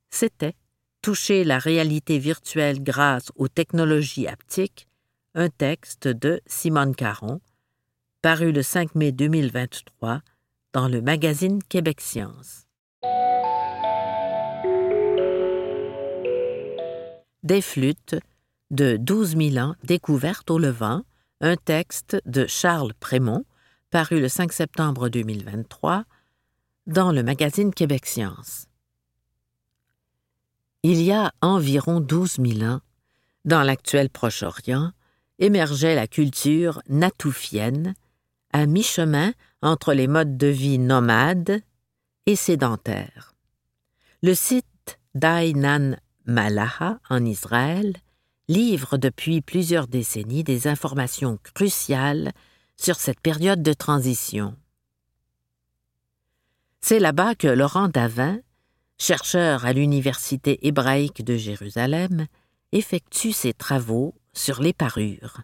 C'était 0.09 0.55
Toucher 1.03 1.43
la 1.43 1.59
réalité 1.59 2.17
virtuelle 2.17 2.81
grâce 2.81 3.31
aux 3.35 3.47
technologies 3.47 4.27
haptiques, 4.27 4.87
un 5.35 5.49
texte 5.49 6.07
de 6.07 6.41
Simone 6.47 6.95
Caron, 6.95 7.41
paru 8.25 8.51
le 8.51 8.63
5 8.63 8.95
mai 8.95 9.11
2023 9.11 10.19
dans 10.73 10.87
le 10.87 10.99
magazine 10.99 11.61
Québec 11.61 12.01
Science. 12.01 12.65
Des 17.43 17.61
flûtes 17.61 18.15
de 18.71 18.97
12 18.97 19.37
000 19.37 19.57
ans 19.63 19.75
découvertes 19.83 20.49
au 20.49 20.57
Levant, 20.57 21.03
un 21.39 21.55
texte 21.55 22.19
de 22.25 22.47
Charles 22.47 22.95
Prémont, 22.99 23.45
paru 23.91 24.19
le 24.19 24.27
5 24.27 24.51
septembre 24.53 25.07
2023 25.09 26.05
dans 26.87 27.11
le 27.11 27.21
magazine 27.21 27.71
Québec 27.71 28.07
Science. 28.07 28.65
Il 30.81 30.99
y 30.99 31.11
a 31.11 31.31
environ 31.41 31.99
12 31.99 32.37
000 32.43 32.63
ans, 32.63 32.81
dans 33.43 33.61
l'actuel 33.61 34.09
Proche-Orient, 34.09 34.93
émergeait 35.37 35.93
la 35.93 36.07
culture 36.07 36.81
natoufienne, 36.89 37.93
à 38.55 38.67
mi-chemin 38.67 39.33
entre 39.61 39.93
les 39.93 40.07
modes 40.07 40.37
de 40.37 40.47
vie 40.47 40.79
nomades 40.79 41.61
et 42.25 42.37
sédentaires. 42.37 43.35
Le 44.23 44.33
site 44.33 44.97
d'Ainan 45.13 45.97
Malaha 46.25 47.01
en 47.09 47.25
Israël 47.25 47.97
livre 48.47 48.97
depuis 48.97 49.41
plusieurs 49.41 49.89
décennies 49.89 50.45
des 50.45 50.69
informations 50.69 51.37
cruciales 51.43 52.31
sur 52.77 52.95
cette 52.95 53.19
période 53.19 53.61
de 53.61 53.73
transition. 53.73 54.55
C'est 56.79 56.99
là-bas 56.99 57.35
que 57.35 57.47
Laurent 57.47 57.89
Davin, 57.89 58.39
chercheur 58.97 59.65
à 59.65 59.73
l'Université 59.73 60.65
hébraïque 60.65 61.25
de 61.25 61.35
Jérusalem, 61.35 62.27
effectue 62.71 63.33
ses 63.33 63.53
travaux 63.53 64.15
sur 64.31 64.61
les 64.61 64.71
parures. 64.71 65.41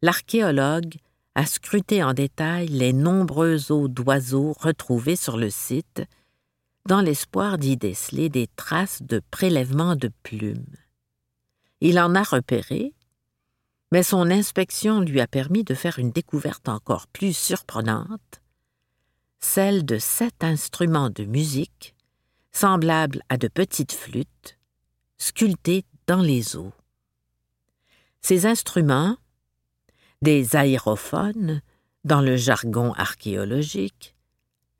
L'archéologue 0.00 0.96
a 1.34 1.46
scruté 1.46 2.02
en 2.02 2.12
détail 2.12 2.68
les 2.68 2.92
nombreux 2.92 3.72
os 3.72 3.88
d'oiseaux 3.88 4.54
retrouvés 4.58 5.16
sur 5.16 5.36
le 5.36 5.50
site, 5.50 6.02
dans 6.86 7.00
l'espoir 7.00 7.58
d'y 7.58 7.76
déceler 7.76 8.28
des 8.28 8.48
traces 8.56 9.02
de 9.02 9.22
prélèvement 9.30 9.96
de 9.96 10.10
plumes. 10.22 10.76
Il 11.80 11.98
en 11.98 12.14
a 12.14 12.22
repéré, 12.22 12.92
mais 13.92 14.02
son 14.02 14.30
inspection 14.30 15.00
lui 15.00 15.20
a 15.20 15.26
permis 15.26 15.64
de 15.64 15.74
faire 15.74 15.98
une 15.98 16.10
découverte 16.10 16.68
encore 16.68 17.06
plus 17.06 17.36
surprenante, 17.36 18.42
celle 19.38 19.84
de 19.84 19.98
sept 19.98 20.44
instruments 20.44 21.10
de 21.10 21.24
musique 21.24 21.94
semblables 22.52 23.22
à 23.28 23.38
de 23.38 23.48
petites 23.48 23.92
flûtes, 23.92 24.58
sculptées 25.18 25.84
dans 26.06 26.20
les 26.20 26.56
eaux. 26.56 26.72
Ces 28.20 28.46
instruments, 28.46 29.16
des 30.22 30.54
aérophones, 30.54 31.60
dans 32.04 32.20
le 32.20 32.36
jargon 32.36 32.92
archéologique, 32.92 34.14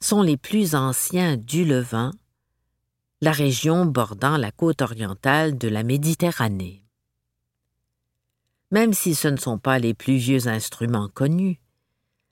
sont 0.00 0.22
les 0.22 0.36
plus 0.36 0.74
anciens 0.76 1.36
du 1.36 1.64
Levant, 1.64 2.12
la 3.20 3.32
région 3.32 3.84
bordant 3.84 4.36
la 4.36 4.52
côte 4.52 4.82
orientale 4.82 5.58
de 5.58 5.68
la 5.68 5.82
Méditerranée. 5.82 6.84
Même 8.70 8.92
si 8.92 9.14
ce 9.14 9.28
ne 9.28 9.36
sont 9.36 9.58
pas 9.58 9.78
les 9.78 9.94
plus 9.94 10.16
vieux 10.16 10.46
instruments 10.46 11.08
connus, 11.08 11.60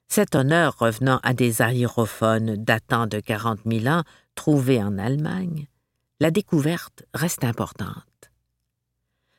cet 0.07 0.35
honneur 0.35 0.77
revenant 0.79 1.19
à 1.23 1.33
des 1.33 1.61
aérophones 1.61 2.55
datant 2.55 3.07
de 3.07 3.19
quarante 3.19 3.65
mille 3.65 3.87
ans 3.89 4.03
trouvés 4.35 4.81
en 4.81 4.97
Allemagne, 4.97 5.67
la 6.19 6.31
découverte 6.31 7.03
reste 7.13 7.43
importante. 7.43 8.10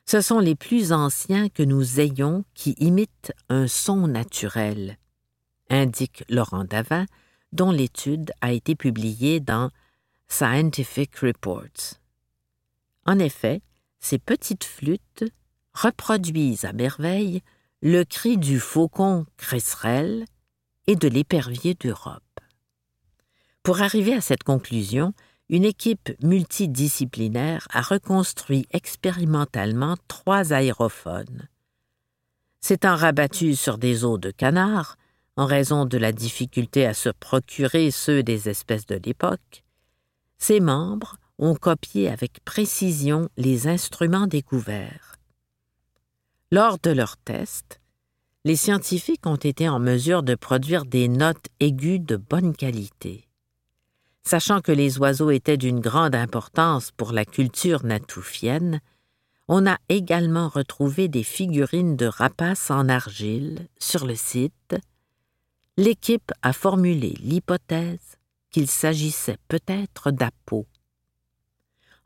Ce 0.05 0.21
sont 0.21 0.39
les 0.39 0.55
plus 0.55 0.91
anciens 0.91 1.49
que 1.49 1.63
nous 1.63 1.99
ayons 1.99 2.43
qui 2.53 2.71
imitent 2.79 3.33
un 3.49 3.67
son 3.67 4.07
naturel, 4.07 4.97
indique 5.69 6.23
Laurent 6.29 6.65
Davin, 6.65 7.05
dont 7.51 7.71
l'étude 7.71 8.31
a 8.41 8.51
été 8.51 8.75
publiée 8.75 9.39
dans 9.39 9.69
Scientific 10.27 11.15
Reports. 11.17 11.99
En 13.05 13.19
effet, 13.19 13.61
ces 13.99 14.19
petites 14.19 14.63
flûtes 14.63 15.23
reproduisent 15.73 16.65
à 16.65 16.73
merveille 16.73 17.41
le 17.81 18.03
cri 18.03 18.37
du 18.37 18.59
faucon 18.59 19.25
cresserelle 19.37 20.25
et 20.87 20.95
de 20.95 21.07
l'épervier 21.07 21.75
d'Europe. 21.75 22.21
Pour 23.61 23.81
arriver 23.81 24.13
à 24.13 24.21
cette 24.21 24.43
conclusion, 24.43 25.13
une 25.53 25.65
équipe 25.65 26.09
multidisciplinaire 26.23 27.67
a 27.69 27.83
reconstruit 27.83 28.65
expérimentalement 28.71 29.97
trois 30.07 30.51
aérophones. 30.51 31.47
S'étant 32.59 32.95
rabattu 32.95 33.55
sur 33.55 33.77
des 33.77 34.03
os 34.03 34.19
de 34.19 34.31
canard, 34.31 34.97
en 35.35 35.45
raison 35.45 35.85
de 35.85 35.99
la 35.99 36.11
difficulté 36.11 36.87
à 36.87 36.95
se 36.95 37.09
procurer 37.09 37.91
ceux 37.91 38.23
des 38.23 38.49
espèces 38.49 38.87
de 38.87 38.99
l'époque, 39.05 39.63
ses 40.39 40.59
membres 40.59 41.17
ont 41.37 41.53
copié 41.53 42.09
avec 42.09 42.43
précision 42.43 43.29
les 43.37 43.67
instruments 43.67 44.25
découverts. 44.25 45.17
Lors 46.51 46.79
de 46.79 46.89
leurs 46.89 47.17
tests, 47.17 47.79
les 48.43 48.55
scientifiques 48.55 49.27
ont 49.27 49.35
été 49.35 49.69
en 49.69 49.79
mesure 49.79 50.23
de 50.23 50.33
produire 50.33 50.85
des 50.85 51.07
notes 51.07 51.45
aiguës 51.59 51.99
de 51.99 52.15
bonne 52.15 52.55
qualité. 52.55 53.27
Sachant 54.23 54.61
que 54.61 54.71
les 54.71 54.97
oiseaux 54.99 55.31
étaient 55.31 55.57
d'une 55.57 55.79
grande 55.79 56.15
importance 56.15 56.91
pour 56.91 57.11
la 57.11 57.25
culture 57.25 57.83
natoufienne, 57.83 58.79
on 59.47 59.67
a 59.67 59.77
également 59.89 60.47
retrouvé 60.47 61.07
des 61.07 61.23
figurines 61.23 61.97
de 61.97 62.05
rapaces 62.05 62.71
en 62.71 62.87
argile 62.87 63.67
sur 63.79 64.05
le 64.05 64.15
site 64.15 64.75
l'équipe 65.77 66.31
a 66.43 66.53
formulé 66.53 67.15
l'hypothèse 67.19 68.17
qu'il 68.51 68.67
s'agissait 68.67 69.39
peut-être 69.47 70.11
d'Apo. 70.11 70.67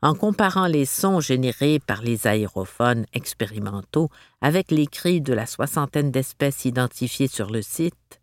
En 0.00 0.14
comparant 0.14 0.66
les 0.66 0.86
sons 0.86 1.20
générés 1.20 1.80
par 1.80 2.02
les 2.02 2.26
aérophones 2.26 3.04
expérimentaux 3.12 4.08
avec 4.40 4.70
les 4.70 4.86
cris 4.86 5.20
de 5.20 5.34
la 5.34 5.44
soixantaine 5.44 6.10
d'espèces 6.10 6.64
identifiées 6.64 7.28
sur 7.28 7.50
le 7.50 7.60
site, 7.60 8.17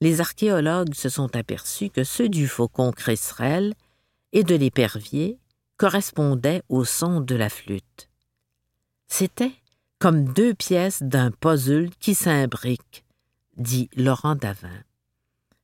les 0.00 0.20
archéologues 0.20 0.94
se 0.94 1.08
sont 1.08 1.36
aperçus 1.36 1.90
que 1.90 2.04
ceux 2.04 2.28
du 2.28 2.48
faucon 2.48 2.90
cresserelle 2.90 3.74
et 4.32 4.44
de 4.44 4.54
l'épervier 4.54 5.38
correspondaient 5.76 6.62
au 6.68 6.84
son 6.84 7.20
de 7.20 7.34
la 7.34 7.48
flûte. 7.48 8.08
C'était 9.08 9.52
comme 9.98 10.32
deux 10.32 10.54
pièces 10.54 11.02
d'un 11.02 11.30
puzzle 11.30 11.90
qui 12.00 12.14
s'imbriquent, 12.14 13.04
dit 13.56 13.90
Laurent 13.96 14.36
Davin. 14.36 14.82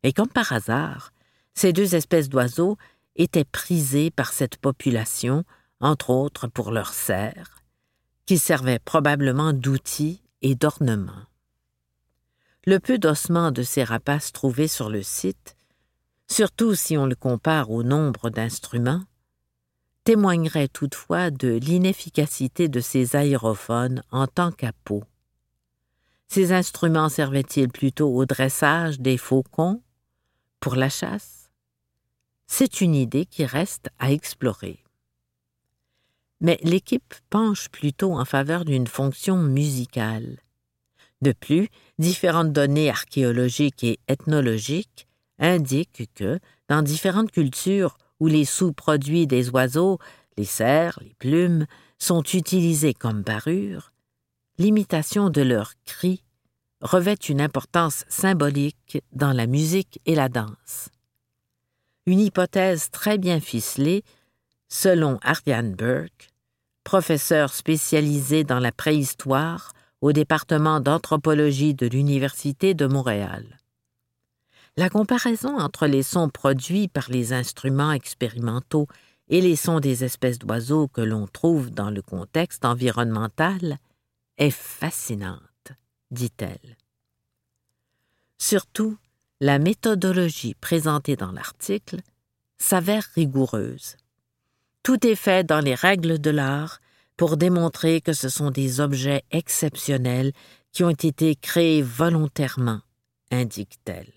Et 0.03 0.13
comme 0.13 0.29
par 0.29 0.53
hasard, 0.53 1.13
ces 1.55 1.73
deux 1.73 1.95
espèces 1.95 2.29
d'oiseaux 2.29 2.77
étaient 3.17 3.45
prisées 3.45 4.11
par 4.11 4.33
cette 4.33 4.59
population, 4.59 5.45
entre 5.81 6.11
autres 6.11 6.49
pour 6.49 6.71
leurs 6.71 6.93
serres, 6.93 7.63
qui 8.27 8.37
servaient 8.37 8.79
probablement 8.79 9.55
d'outils 9.55 10.21
et 10.43 10.55
d'ornements. 10.55 11.25
Le 12.69 12.81
peu 12.81 12.99
d'ossements 12.99 13.53
de 13.53 13.63
ces 13.63 13.85
rapaces 13.85 14.33
trouvés 14.33 14.67
sur 14.67 14.91
le 14.91 15.01
site, 15.01 15.57
surtout 16.27 16.75
si 16.75 16.97
on 16.99 17.07
le 17.07 17.15
compare 17.15 17.71
au 17.71 17.85
nombre 17.85 18.29
d'instruments, 18.29 19.05
témoignerait 20.03 20.67
toutefois 20.67 21.31
de 21.31 21.49
l'inefficacité 21.49 22.69
de 22.69 22.81
ces 22.81 23.15
aérophones 23.15 24.03
en 24.11 24.27
tant 24.27 24.51
qu'apeaux. 24.51 25.05
Ces 26.27 26.51
instruments 26.51 27.09
servaient-ils 27.09 27.69
plutôt 27.69 28.13
au 28.13 28.27
dressage 28.27 28.99
des 28.99 29.17
faucons, 29.17 29.81
pour 30.59 30.75
la 30.75 30.89
chasse? 30.89 31.51
C'est 32.49 32.81
une 32.81 32.97
idée 32.97 33.27
qui 33.27 33.45
reste 33.45 33.91
à 34.01 34.11
explorer. 34.11 34.83
Mais 36.41 36.59
l'équipe 36.65 37.15
penche 37.31 37.69
plutôt 37.69 38.19
en 38.19 38.25
faveur 38.25 38.65
d'une 38.65 38.89
fonction 38.89 39.37
musicale. 39.37 40.39
De 41.23 41.33
plus, 41.33 41.69
différentes 41.99 42.53
données 42.53 42.91
archéologiques 42.91 43.85
et 43.85 43.99
ethnologiques 44.09 45.07
indiquent 45.39 46.11
que, 46.15 46.39
dans 46.69 46.83
différentes 46.83 47.33
cultures 47.33 47.97
où 48.21 48.27
les 48.27 48.45
sous-produits 48.45 49.27
des 49.27 49.51
oiseaux, 49.51 49.99
les 50.37 50.45
cerfs, 50.45 50.99
les 51.03 51.15
plumes, 51.19 51.67
sont 51.99 52.23
utilisés 52.23 52.95
comme 52.95 53.25
parure, 53.25 53.93
l'imitation 54.59 55.31
de 55.31 55.43
leurs 55.43 55.73
cris 55.85 56.23
revêt 56.81 57.15
une 57.15 57.41
importance 57.41 58.05
symbolique 58.09 59.03
dans 59.13 59.33
la 59.33 59.47
musique 59.47 60.01
et 60.07 60.15
la 60.15 60.29
danse. 60.29 60.91
Une 62.07 62.21
hypothèse 62.21 62.91
très 62.91 63.19
bien 63.19 63.41
ficelée, 63.41 64.05
selon 64.69 65.19
Ariane 65.23 65.75
Burke, 65.75 66.31
professeur 66.85 67.53
spécialisé 67.53 68.45
dans 68.45 68.61
la 68.61 68.73
préhistoire 68.73 69.73
au 70.01 70.13
département 70.13 70.81
d'anthropologie 70.81 71.75
de 71.75 71.87
l'Université 71.87 72.75
de 72.75 72.87
Montréal. 72.87 73.59
La 74.77 74.91
comparaison 74.91 75.59
entre 75.59 75.87
les 75.87 76.03
sons 76.03 76.29
produits 76.29 76.89
par 76.89 77.09
les 77.09 77.33
instruments 77.33 77.93
expérimentaux 77.93 78.87
et 79.29 79.41
les 79.41 79.57
sons 79.57 79.81
des 79.81 80.05
espèces 80.05 80.39
d'oiseaux 80.39 80.87
que 80.89 81.01
l'on 81.01 81.27
trouve 81.27 81.71
dans 81.71 81.91
le 81.91 82.03
contexte 82.03 82.65
environnemental 82.65 83.79
est 84.37 84.51
fascinante, 84.51 85.73
dit-elle. 86.11 86.77
Surtout, 88.39 88.99
la 89.41 89.59
méthodologie 89.59 90.55
présentée 90.55 91.17
dans 91.17 91.33
l'article 91.33 92.01
s'avère 92.59 93.09
rigoureuse. 93.15 93.97
Tout 94.83 95.07
est 95.07 95.17
fait 95.17 95.45
dans 95.45 95.61
les 95.61 95.75
règles 95.75 96.19
de 96.21 96.31
l'art 96.31 96.81
pour 97.17 97.37
démontrer 97.37 98.01
que 98.01 98.13
ce 98.13 98.29
sont 98.29 98.51
des 98.51 98.81
objets 98.81 99.25
exceptionnels 99.31 100.33
qui 100.73 100.85
ont 100.85 100.91
été 100.91 101.35
créés 101.37 101.83
volontairement, 101.83 102.81
indique-t-elle. 103.31 104.13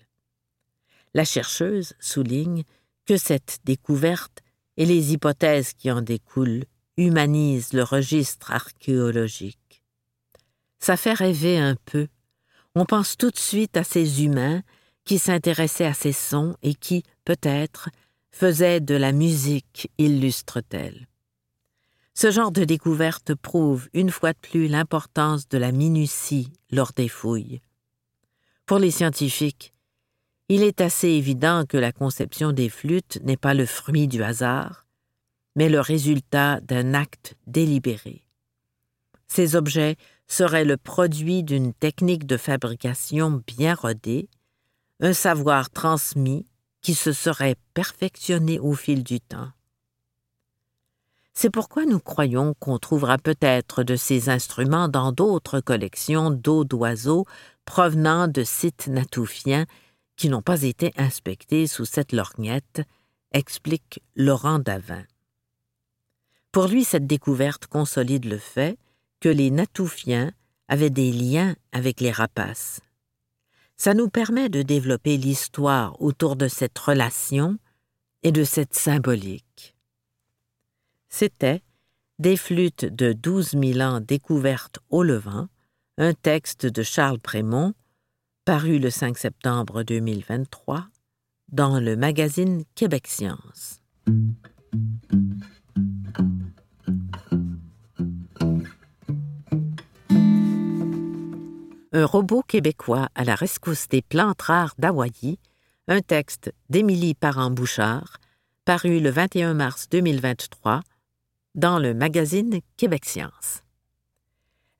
La 1.14 1.24
chercheuse 1.24 1.94
souligne 1.98 2.64
que 3.06 3.16
cette 3.16 3.58
découverte 3.64 4.40
et 4.76 4.86
les 4.86 5.12
hypothèses 5.12 5.72
qui 5.72 5.90
en 5.90 6.02
découlent 6.02 6.64
humanisent 6.96 7.72
le 7.72 7.82
registre 7.82 8.52
archéologique 8.52 9.60
ça 10.80 10.96
fait 10.96 11.12
rêver 11.12 11.58
un 11.58 11.76
peu. 11.84 12.08
On 12.74 12.84
pense 12.84 13.16
tout 13.16 13.30
de 13.30 13.38
suite 13.38 13.76
à 13.76 13.84
ces 13.84 14.24
humains 14.24 14.62
qui 15.04 15.18
s'intéressaient 15.18 15.86
à 15.86 15.94
ces 15.94 16.12
sons 16.12 16.56
et 16.62 16.74
qui, 16.74 17.04
peut-être, 17.24 17.90
faisaient 18.30 18.80
de 18.80 18.94
la 18.94 19.12
musique, 19.12 19.90
illustre-t-elle. 19.98 21.06
Ce 22.20 22.30
genre 22.30 22.52
de 22.52 22.64
découverte 22.64 23.34
prouve 23.34 23.88
une 23.94 24.10
fois 24.10 24.34
de 24.34 24.38
plus 24.38 24.68
l'importance 24.68 25.48
de 25.48 25.56
la 25.56 25.72
minutie 25.72 26.52
lors 26.70 26.92
des 26.92 27.08
fouilles. 27.08 27.62
Pour 28.66 28.78
les 28.78 28.90
scientifiques, 28.90 29.72
il 30.50 30.62
est 30.62 30.82
assez 30.82 31.08
évident 31.08 31.64
que 31.66 31.78
la 31.78 31.92
conception 31.92 32.52
des 32.52 32.68
flûtes 32.68 33.18
n'est 33.22 33.38
pas 33.38 33.54
le 33.54 33.64
fruit 33.64 34.06
du 34.06 34.22
hasard, 34.22 34.86
mais 35.56 35.70
le 35.70 35.80
résultat 35.80 36.60
d'un 36.60 36.92
acte 36.92 37.38
délibéré. 37.46 38.26
Ces 39.26 39.56
objets 39.56 39.96
serait 40.26 40.66
le 40.66 40.76
produit 40.76 41.42
d'une 41.42 41.72
technique 41.72 42.26
de 42.26 42.36
fabrication 42.36 43.42
bien 43.46 43.74
rodée, 43.74 44.28
un 45.00 45.14
savoir 45.14 45.70
transmis 45.70 46.44
qui 46.82 46.92
se 46.92 47.14
serait 47.14 47.56
perfectionné 47.72 48.58
au 48.58 48.74
fil 48.74 49.04
du 49.04 49.20
temps. 49.20 49.52
C'est 51.32 51.50
pourquoi 51.50 51.84
nous 51.86 52.00
croyons 52.00 52.54
qu'on 52.58 52.78
trouvera 52.78 53.18
peut-être 53.18 53.82
de 53.82 53.96
ces 53.96 54.28
instruments 54.28 54.88
dans 54.88 55.12
d'autres 55.12 55.60
collections 55.60 56.30
d'eau 56.30 56.64
d'oiseaux 56.64 57.24
provenant 57.64 58.28
de 58.28 58.42
sites 58.42 58.88
natoufiens 58.88 59.66
qui 60.16 60.28
n'ont 60.28 60.42
pas 60.42 60.62
été 60.62 60.92
inspectés 60.96 61.66
sous 61.66 61.84
cette 61.84 62.12
lorgnette 62.12 62.82
explique 63.32 64.02
Laurent 64.16 64.58
Davin. 64.58 65.04
Pour 66.52 66.66
lui, 66.66 66.84
cette 66.84 67.06
découverte 67.06 67.66
consolide 67.66 68.24
le 68.24 68.38
fait 68.38 68.76
que 69.20 69.28
les 69.28 69.50
Natoufiens 69.50 70.32
avaient 70.68 70.90
des 70.90 71.12
liens 71.12 71.54
avec 71.72 72.00
les 72.00 72.10
rapaces. 72.10 72.80
Ça 73.76 73.94
nous 73.94 74.08
permet 74.08 74.48
de 74.48 74.62
développer 74.62 75.16
l'histoire 75.16 76.00
autour 76.02 76.36
de 76.36 76.48
cette 76.48 76.78
relation 76.78 77.56
et 78.22 78.32
de 78.32 78.44
cette 78.44 78.74
symbolique. 78.74 79.74
C'était 81.10 81.62
Des 82.18 82.36
flûtes 82.36 82.84
de 82.84 83.12
douze 83.12 83.54
mille 83.54 83.82
ans 83.82 84.00
découvertes 84.00 84.78
au 84.88 85.02
Levant, 85.02 85.48
un 85.98 86.14
texte 86.14 86.64
de 86.64 86.82
Charles 86.82 87.18
Prémont, 87.18 87.74
paru 88.44 88.78
le 88.78 88.90
5 88.90 89.18
septembre 89.18 89.82
2023 89.82 90.86
dans 91.48 91.80
le 91.80 91.96
magazine 91.96 92.62
Québec 92.74 93.06
Science. 93.08 93.82
Un 101.92 102.06
robot 102.06 102.42
québécois 102.42 103.08
à 103.14 103.24
la 103.24 103.34
rescousse 103.34 103.88
des 103.88 104.00
plantes 104.00 104.42
rares 104.42 104.74
d'Hawaï, 104.78 105.38
un 105.88 106.00
texte 106.00 106.54
d'Émilie 106.70 107.14
Parent-Bouchard, 107.14 108.18
paru 108.64 109.00
le 109.00 109.10
21 109.10 109.54
mars 109.54 109.88
2023 109.90 110.82
dans 111.54 111.78
le 111.78 111.94
magazine 111.94 112.60
Québec 112.76 113.04
Science. 113.04 113.62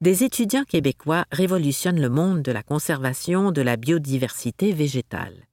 Des 0.00 0.24
étudiants 0.24 0.64
québécois 0.64 1.24
révolutionnent 1.32 2.00
le 2.00 2.08
monde 2.08 2.42
de 2.42 2.52
la 2.52 2.62
conservation 2.62 3.50
de 3.52 3.60
la 3.60 3.76
biodiversité 3.76 4.72
végétale. 4.72 5.46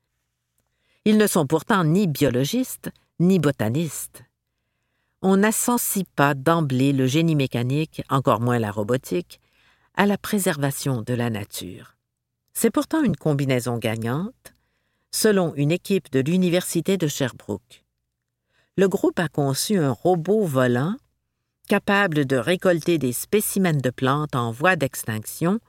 Ils 1.06 1.18
ne 1.18 1.28
sont 1.28 1.48
pourtant 1.48 1.84
ni 1.84 2.08
biologistes 2.08 2.92
ni 3.20 3.40
botanistes. 3.40 4.24
On 5.24 5.38
n'associe 5.38 6.06
pas 6.16 6.36
d'emblée 6.36 6.94
le 6.94 7.08
génie 7.08 7.36
mécanique, 7.36 8.04
encore 8.10 8.40
moins 8.40 8.60
la 8.60 8.72
robotique, 8.72 9.42
à 9.96 10.06
la 10.06 10.18
préservation 10.18 11.02
de 11.02 11.14
la 11.16 11.32
nature. 11.32 11.96
C'est 12.54 12.70
pourtant 12.70 13.02
une 13.02 13.16
combinaison 13.16 13.80
gagnante, 13.80 14.54
selon 15.12 15.56
une 15.56 15.72
équipe 15.72 16.12
de 16.12 16.20
l'Université 16.20 16.98
de 16.98 17.08
Sherbrooke. 17.08 17.84
Le 18.78 18.88
groupe 18.88 19.20
a 19.20 19.28
conçu 19.28 19.80
un 19.80 19.92
robot 19.92 20.46
volant 20.46 20.96
capable 21.68 22.26
de 22.26 22.38
récolter 22.38 22.98
des 22.98 23.12
spécimens 23.12 23.82
de 23.82 23.90
plantes 23.90 24.36
en 24.36 24.52
voie 24.52 24.76
d'extinction 24.76 25.60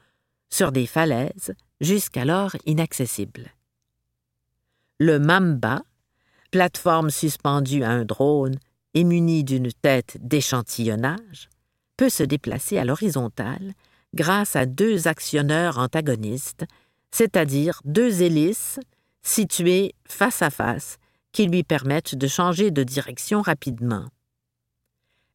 sur 0.48 0.72
des 0.72 0.86
falaises 0.86 1.54
jusqu'alors 1.80 2.56
inaccessibles. 2.64 3.52
Le 4.98 5.18
Mamba, 5.18 5.82
plateforme 6.50 7.10
suspendue 7.10 7.82
à 7.82 7.90
un 7.90 8.04
drone 8.04 8.56
et 8.94 9.04
munie 9.04 9.44
d'une 9.44 9.70
tête 9.72 10.16
d'échantillonnage, 10.20 11.50
peut 11.96 12.08
se 12.08 12.22
déplacer 12.22 12.78
à 12.78 12.84
l'horizontale 12.84 13.74
grâce 14.14 14.56
à 14.56 14.66
deux 14.66 15.06
actionneurs 15.06 15.78
antagonistes, 15.78 16.64
c'est-à-dire 17.10 17.80
deux 17.84 18.22
hélices 18.22 18.80
situées 19.22 19.94
face 20.06 20.42
à 20.42 20.50
face 20.50 20.96
qui 21.32 21.46
lui 21.46 21.62
permettent 21.62 22.14
de 22.14 22.26
changer 22.26 22.70
de 22.70 22.82
direction 22.82 23.42
rapidement. 23.42 24.06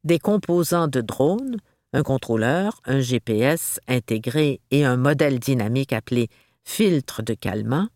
Des 0.04 0.20
composants 0.20 0.88
de 0.88 1.02
drone, 1.02 1.58
un 1.94 2.04
contrôleur, 2.04 2.82
un 2.86 3.00
GPS 3.00 3.80
intégré 3.88 4.60
et 4.72 4.84
un 4.84 4.98
modèle 4.98 5.40
dynamique 5.40 5.94
appelé 5.94 6.30
filtre 6.64 7.22
de 7.22 7.34
calmant 7.34 7.88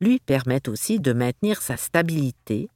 lui 0.00 0.20
permettent 0.20 0.68
aussi 0.68 1.00
de 1.00 1.12
maintenir 1.12 1.60
sa 1.60 1.76
stabilité 1.76 2.68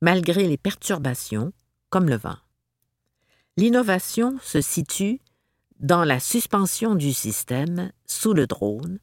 malgré 0.00 0.48
les 0.48 0.56
perturbations 0.56 1.52
comme 1.88 2.08
le 2.08 2.16
vent. 2.16 2.38
L'innovation 3.56 4.36
se 4.42 4.60
situe 4.60 5.20
dans 5.78 6.04
la 6.04 6.20
suspension 6.20 6.94
du 6.94 7.12
système 7.12 7.92
sous 8.06 8.32
le 8.32 8.46
drone, 8.46 8.98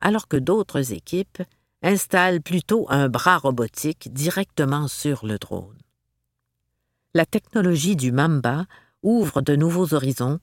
alors 0.00 0.28
que 0.28 0.36
d'autres 0.36 0.92
équipes 0.92 1.42
installent 1.82 2.42
plutôt 2.42 2.86
un 2.90 3.08
bras 3.08 3.38
robotique 3.38 4.12
directement 4.12 4.88
sur 4.88 5.24
le 5.26 5.38
drone. 5.38 5.77
La 7.14 7.24
technologie 7.24 7.96
du 7.96 8.12
Mamba 8.12 8.66
ouvre 9.02 9.40
de 9.40 9.56
nouveaux 9.56 9.94
horizons 9.94 10.40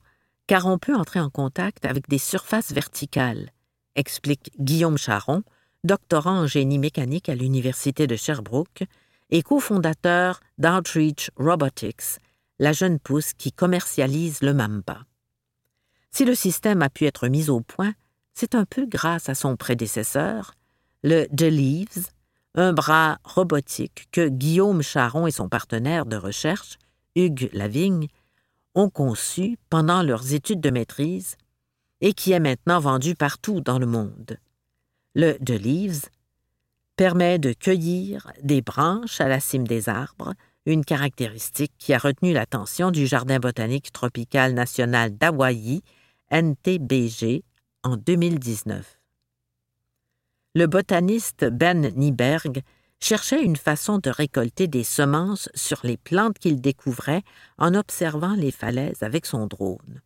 car 0.48 0.66
on 0.66 0.78
peut 0.78 0.94
entrer 0.94 1.20
en 1.20 1.30
contact 1.30 1.84
avec 1.84 2.08
des 2.08 2.18
surfaces 2.18 2.72
verticales, 2.72 3.50
explique 3.94 4.50
Guillaume 4.58 4.98
Charon, 4.98 5.42
doctorant 5.84 6.40
en 6.40 6.46
génie 6.46 6.78
mécanique 6.78 7.28
à 7.28 7.34
l'Université 7.34 8.06
de 8.06 8.16
Sherbrooke 8.16 8.84
et 9.30 9.42
cofondateur 9.42 10.40
d'Outreach 10.58 11.30
Robotics, 11.36 12.18
la 12.58 12.72
jeune 12.72 12.98
pousse 12.98 13.32
qui 13.32 13.52
commercialise 13.52 14.40
le 14.42 14.54
Mamba. 14.54 15.04
Si 16.10 16.24
le 16.24 16.34
système 16.34 16.82
a 16.82 16.90
pu 16.90 17.04
être 17.06 17.28
mis 17.28 17.50
au 17.50 17.60
point, 17.60 17.94
c'est 18.34 18.54
un 18.54 18.64
peu 18.64 18.86
grâce 18.86 19.28
à 19.28 19.34
son 19.34 19.56
prédécesseur, 19.56 20.54
le 21.02 21.26
Leaves, 21.30 22.08
un 22.56 22.72
bras 22.72 23.18
robotique 23.22 24.08
que 24.10 24.28
Guillaume 24.28 24.82
Charon 24.82 25.26
et 25.26 25.30
son 25.30 25.48
partenaire 25.48 26.06
de 26.06 26.16
recherche, 26.16 26.78
Hugues 27.14 27.50
Lavigne, 27.52 28.08
ont 28.74 28.90
conçu 28.90 29.58
pendant 29.70 30.02
leurs 30.02 30.32
études 30.32 30.60
de 30.60 30.70
maîtrise 30.70 31.36
et 32.00 32.12
qui 32.12 32.32
est 32.32 32.40
maintenant 32.40 32.80
vendu 32.80 33.14
partout 33.14 33.60
dans 33.60 33.78
le 33.78 33.86
monde. 33.86 34.38
Le 35.14 35.36
Leaves 35.48 36.06
permet 36.96 37.38
de 37.38 37.52
cueillir 37.52 38.32
des 38.42 38.62
branches 38.62 39.20
à 39.20 39.28
la 39.28 39.40
cime 39.40 39.66
des 39.66 39.88
arbres, 39.88 40.34
une 40.66 40.84
caractéristique 40.84 41.72
qui 41.78 41.94
a 41.94 41.98
retenu 41.98 42.32
l'attention 42.32 42.90
du 42.90 43.06
Jardin 43.06 43.38
botanique 43.38 43.92
tropical 43.92 44.52
national 44.52 45.16
d'Hawaï 45.16 45.82
NTBG 46.30 47.44
en 47.84 47.96
2019. 47.96 48.95
Le 50.56 50.66
botaniste 50.66 51.44
Ben 51.44 51.92
Nieberg 51.96 52.62
cherchait 52.98 53.44
une 53.44 53.56
façon 53.56 53.98
de 53.98 54.08
récolter 54.08 54.68
des 54.68 54.84
semences 54.84 55.50
sur 55.54 55.80
les 55.84 55.98
plantes 55.98 56.38
qu'il 56.38 56.62
découvrait 56.62 57.24
en 57.58 57.74
observant 57.74 58.34
les 58.34 58.50
falaises 58.50 59.02
avec 59.02 59.26
son 59.26 59.46
drone. 59.48 60.00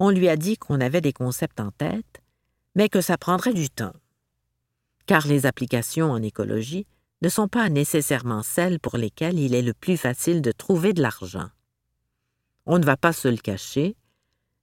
On 0.00 0.10
lui 0.10 0.28
a 0.28 0.34
dit 0.34 0.56
qu'on 0.56 0.80
avait 0.80 1.00
des 1.00 1.12
concepts 1.12 1.60
en 1.60 1.70
tête, 1.70 2.20
mais 2.74 2.88
que 2.88 3.00
ça 3.00 3.16
prendrait 3.16 3.54
du 3.54 3.70
temps. 3.70 3.92
Car 5.06 5.28
les 5.28 5.46
applications 5.46 6.10
en 6.10 6.20
écologie 6.20 6.88
ne 7.22 7.28
sont 7.28 7.46
pas 7.46 7.68
nécessairement 7.68 8.42
celles 8.42 8.80
pour 8.80 8.96
lesquelles 8.96 9.38
il 9.38 9.54
est 9.54 9.62
le 9.62 9.74
plus 9.74 9.96
facile 9.96 10.42
de 10.42 10.50
trouver 10.50 10.94
de 10.94 11.02
l'argent. 11.02 11.48
On 12.66 12.80
ne 12.80 12.84
va 12.84 12.96
pas 12.96 13.12
se 13.12 13.28
le 13.28 13.36
cacher, 13.36 13.94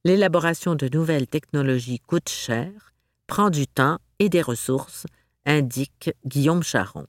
l'élaboration 0.04 0.76
de 0.76 0.89
nouvelles 0.89 1.28
technologies 1.28 2.00
coûte 2.00 2.28
cher, 2.28 2.93
prend 3.26 3.50
du 3.50 3.67
temps 3.67 4.00
et 4.19 4.30
des 4.30 4.41
ressources, 4.41 5.06
indique 5.45 6.12
Guillaume 6.25 6.63
Charon. 6.63 7.08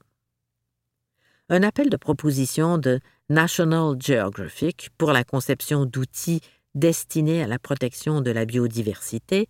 Un 1.49 1.63
appel 1.63 1.89
de 1.89 1.97
proposition 1.97 2.77
de 2.77 2.99
National 3.29 3.95
Geographic 3.99 4.89
pour 4.97 5.11
la 5.11 5.23
conception 5.23 5.85
d'outils 5.85 6.41
destinés 6.75 7.43
à 7.43 7.47
la 7.47 7.59
protection 7.59 8.21
de 8.21 8.31
la 8.31 8.45
biodiversité 8.45 9.47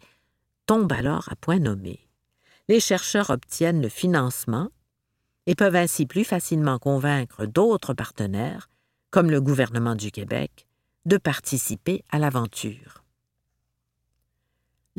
tombe 0.66 0.92
alors 0.92 1.30
à 1.30 1.36
point 1.36 1.60
nommé. 1.60 2.00
Les 2.68 2.80
chercheurs 2.80 3.30
obtiennent 3.30 3.82
le 3.82 3.90
financement 3.90 4.70
et 5.46 5.56
peuvent 5.56 5.76
ainsi 5.76 6.06
plus 6.06 6.24
facilement 6.24 6.80
convaincre 6.80 7.46
d'autres 7.46 7.94
partenaires, 7.94 8.70
comme 9.10 9.32
le 9.32 9.42
gouvernement 9.42 9.96
du 9.96 10.12
Québec, 10.12 10.68
de 11.06 11.18
participer 11.18 12.04
à 12.12 12.20
l'aventure 12.20 13.04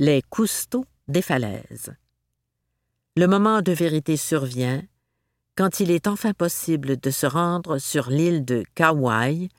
les 0.01 0.23
cousteaux 0.23 0.87
des 1.09 1.21
falaises. 1.21 1.95
Le 3.21 3.27
moment 3.27 3.61
de 3.61 3.73
vérité 3.73 4.17
survient 4.17 4.83
quand 5.55 5.79
il 5.79 5.91
est 5.91 6.07
enfin 6.07 6.33
possible 6.33 6.99
de 6.99 7.11
se 7.11 7.27
rendre 7.27 7.77
sur 7.77 8.09
l'île 8.09 8.47
de 8.47 8.65
Kauai 8.75 9.51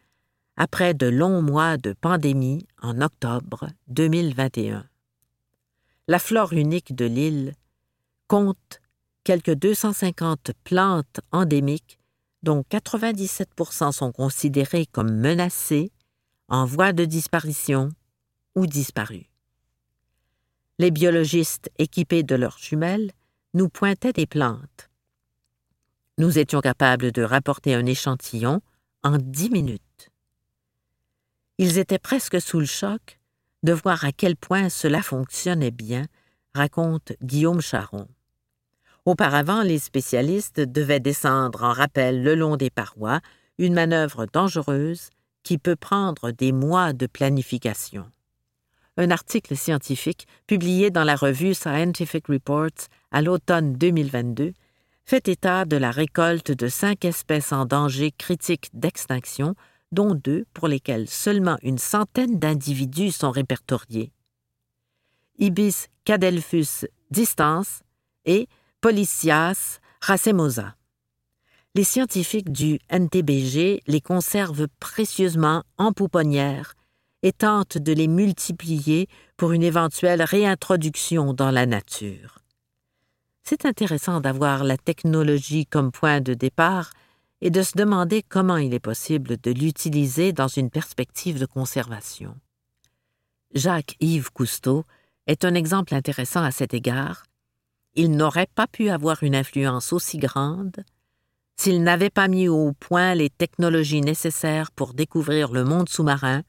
après 0.57 0.95
de 0.95 1.05
longs 1.05 1.43
mois 1.43 1.77
de 1.77 1.93
pandémie 1.93 2.65
en 2.81 3.01
octobre 3.01 3.67
2021. 3.89 4.83
La 6.07 6.17
flore 6.17 6.53
unique 6.53 6.95
de 6.95 7.05
l'île 7.05 7.53
compte 8.27 8.81
quelques 9.23 9.53
250 9.53 10.53
plantes 10.63 11.19
endémiques 11.31 11.99
dont 12.41 12.63
97% 12.71 13.91
sont 13.91 14.11
considérées 14.11 14.87
comme 14.87 15.15
menacées, 15.15 15.91
en 16.47 16.65
voie 16.65 16.93
de 16.93 17.05
disparition 17.05 17.89
ou 18.55 18.65
disparues 18.65 19.29
les 20.79 20.89
biologistes 20.89 21.69
équipés 21.77 22.23
de 22.23 22.33
leurs 22.33 22.57
jumelles 22.57 23.11
nous 23.53 23.69
pointaient 23.69 24.13
des 24.13 24.25
plantes. 24.25 24.89
Nous 26.17 26.39
étions 26.39 26.61
capables 26.61 27.11
de 27.11 27.23
rapporter 27.23 27.73
un 27.73 27.85
échantillon 27.85 28.61
en 29.03 29.17
dix 29.17 29.49
minutes. 29.49 30.09
Ils 31.57 31.77
étaient 31.77 31.99
presque 31.99 32.41
sous 32.41 32.59
le 32.59 32.65
choc 32.65 33.19
de 33.63 33.73
voir 33.73 34.03
à 34.05 34.11
quel 34.11 34.35
point 34.35 34.69
cela 34.69 35.01
fonctionnait 35.01 35.71
bien, 35.71 36.05
raconte 36.53 37.13
Guillaume 37.21 37.61
Charon. 37.61 38.07
Auparavant, 39.05 39.61
les 39.61 39.79
spécialistes 39.79 40.59
devaient 40.59 40.99
descendre 40.99 41.63
en 41.63 41.71
rappel 41.71 42.23
le 42.23 42.35
long 42.35 42.55
des 42.55 42.69
parois, 42.69 43.19
une 43.57 43.73
manœuvre 43.73 44.27
dangereuse 44.31 45.09
qui 45.43 45.57
peut 45.57 45.75
prendre 45.75 46.31
des 46.31 46.51
mois 46.51 46.93
de 46.93 47.07
planification. 47.07 48.09
Un 48.97 49.09
article 49.09 49.55
scientifique 49.55 50.27
publié 50.47 50.91
dans 50.91 51.03
la 51.03 51.15
revue 51.15 51.53
Scientific 51.53 52.27
Reports 52.27 52.89
à 53.11 53.21
l'automne 53.21 53.73
2022 53.73 54.53
fait 55.05 55.27
état 55.27 55.65
de 55.65 55.77
la 55.77 55.91
récolte 55.91 56.51
de 56.51 56.67
cinq 56.67 57.05
espèces 57.05 57.51
en 57.51 57.65
danger 57.65 58.11
critique 58.11 58.69
d'extinction, 58.73 59.55
dont 59.91 60.15
deux 60.15 60.45
pour 60.53 60.67
lesquelles 60.67 61.09
seulement 61.09 61.57
une 61.63 61.77
centaine 61.77 62.39
d'individus 62.39 63.11
sont 63.11 63.31
répertoriés. 63.31 64.11
Ibis 65.37 65.87
cadelphus 66.05 66.87
distans 67.09 67.81
et 68.25 68.47
Polycias 68.79 69.79
racemosa. 70.01 70.75
Les 71.75 71.83
scientifiques 71.83 72.51
du 72.51 72.79
NTBG 72.89 73.81
les 73.85 74.01
conservent 74.01 74.67
précieusement 74.79 75.63
en 75.77 75.93
pouponnière 75.93 76.73
et 77.23 77.31
tentent 77.31 77.77
de 77.77 77.93
les 77.93 78.07
multiplier 78.07 79.07
pour 79.37 79.51
une 79.51 79.63
éventuelle 79.63 80.21
réintroduction 80.21 81.33
dans 81.33 81.51
la 81.51 81.65
nature. 81.65 82.40
C'est 83.43 83.65
intéressant 83.65 84.21
d'avoir 84.21 84.63
la 84.63 84.77
technologie 84.77 85.65
comme 85.65 85.91
point 85.91 86.21
de 86.21 86.33
départ 86.33 86.91
et 87.41 87.49
de 87.49 87.61
se 87.63 87.77
demander 87.77 88.23
comment 88.23 88.57
il 88.57 88.73
est 88.73 88.79
possible 88.79 89.37
de 89.37 89.51
l'utiliser 89.51 90.31
dans 90.31 90.47
une 90.47 90.69
perspective 90.69 91.39
de 91.39 91.45
conservation. 91.45 92.35
Jacques-Yves 93.53 94.31
Cousteau 94.31 94.85
est 95.27 95.43
un 95.43 95.55
exemple 95.55 95.95
intéressant 95.95 96.43
à 96.43 96.51
cet 96.51 96.73
égard, 96.73 97.23
il 97.95 98.11
n'aurait 98.11 98.47
pas 98.55 98.67
pu 98.67 98.89
avoir 98.89 99.21
une 99.23 99.35
influence 99.35 99.91
aussi 99.91 100.17
grande 100.17 100.83
s'il 101.57 101.83
n'avait 101.83 102.09
pas 102.09 102.27
mis 102.27 102.47
au 102.47 102.73
point 102.73 103.13
les 103.13 103.29
technologies 103.29 104.01
nécessaires 104.01 104.71
pour 104.71 104.95
découvrir 104.95 105.51
le 105.51 105.63
monde 105.63 105.89
sous-marin, 105.89 106.41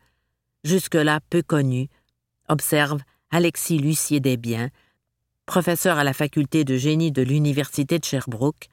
jusque-là 0.65 1.21
peu 1.29 1.43
connu, 1.43 1.91
observe 2.49 3.03
Alexis 3.31 3.79
Lucier 3.79 4.21
Desbiens, 4.21 4.71
professeur 5.53 5.99
à 5.99 6.05
la 6.05 6.15
faculté 6.15 6.65
de 6.65 6.79
génie 6.79 7.13
de 7.13 7.21
l'Université 7.21 7.99
de 7.99 8.05
Sherbrooke, 8.07 8.69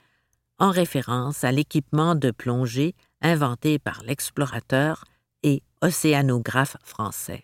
en 0.60 0.72
référence 0.72 1.44
à 1.44 1.52
l'équipement 1.52 2.16
de 2.16 2.32
plongée 2.32 2.96
inventé 3.22 3.80
par 3.80 4.02
l'explorateur 4.04 5.04
et 5.44 5.62
océanographe 5.82 6.78
français. 6.86 7.44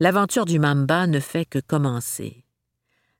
L'aventure 0.00 0.44
du 0.44 0.58
Mamba 0.58 1.06
ne 1.06 1.18
fait 1.18 1.46
que 1.46 1.60
commencer. 1.60 2.44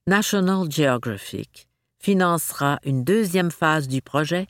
National 0.07 0.71
Geographic 0.71 1.67
financera 1.99 2.79
une 2.85 3.05
deuxième 3.05 3.51
phase 3.51 3.89
du 3.89 4.03
projet 4.03 4.49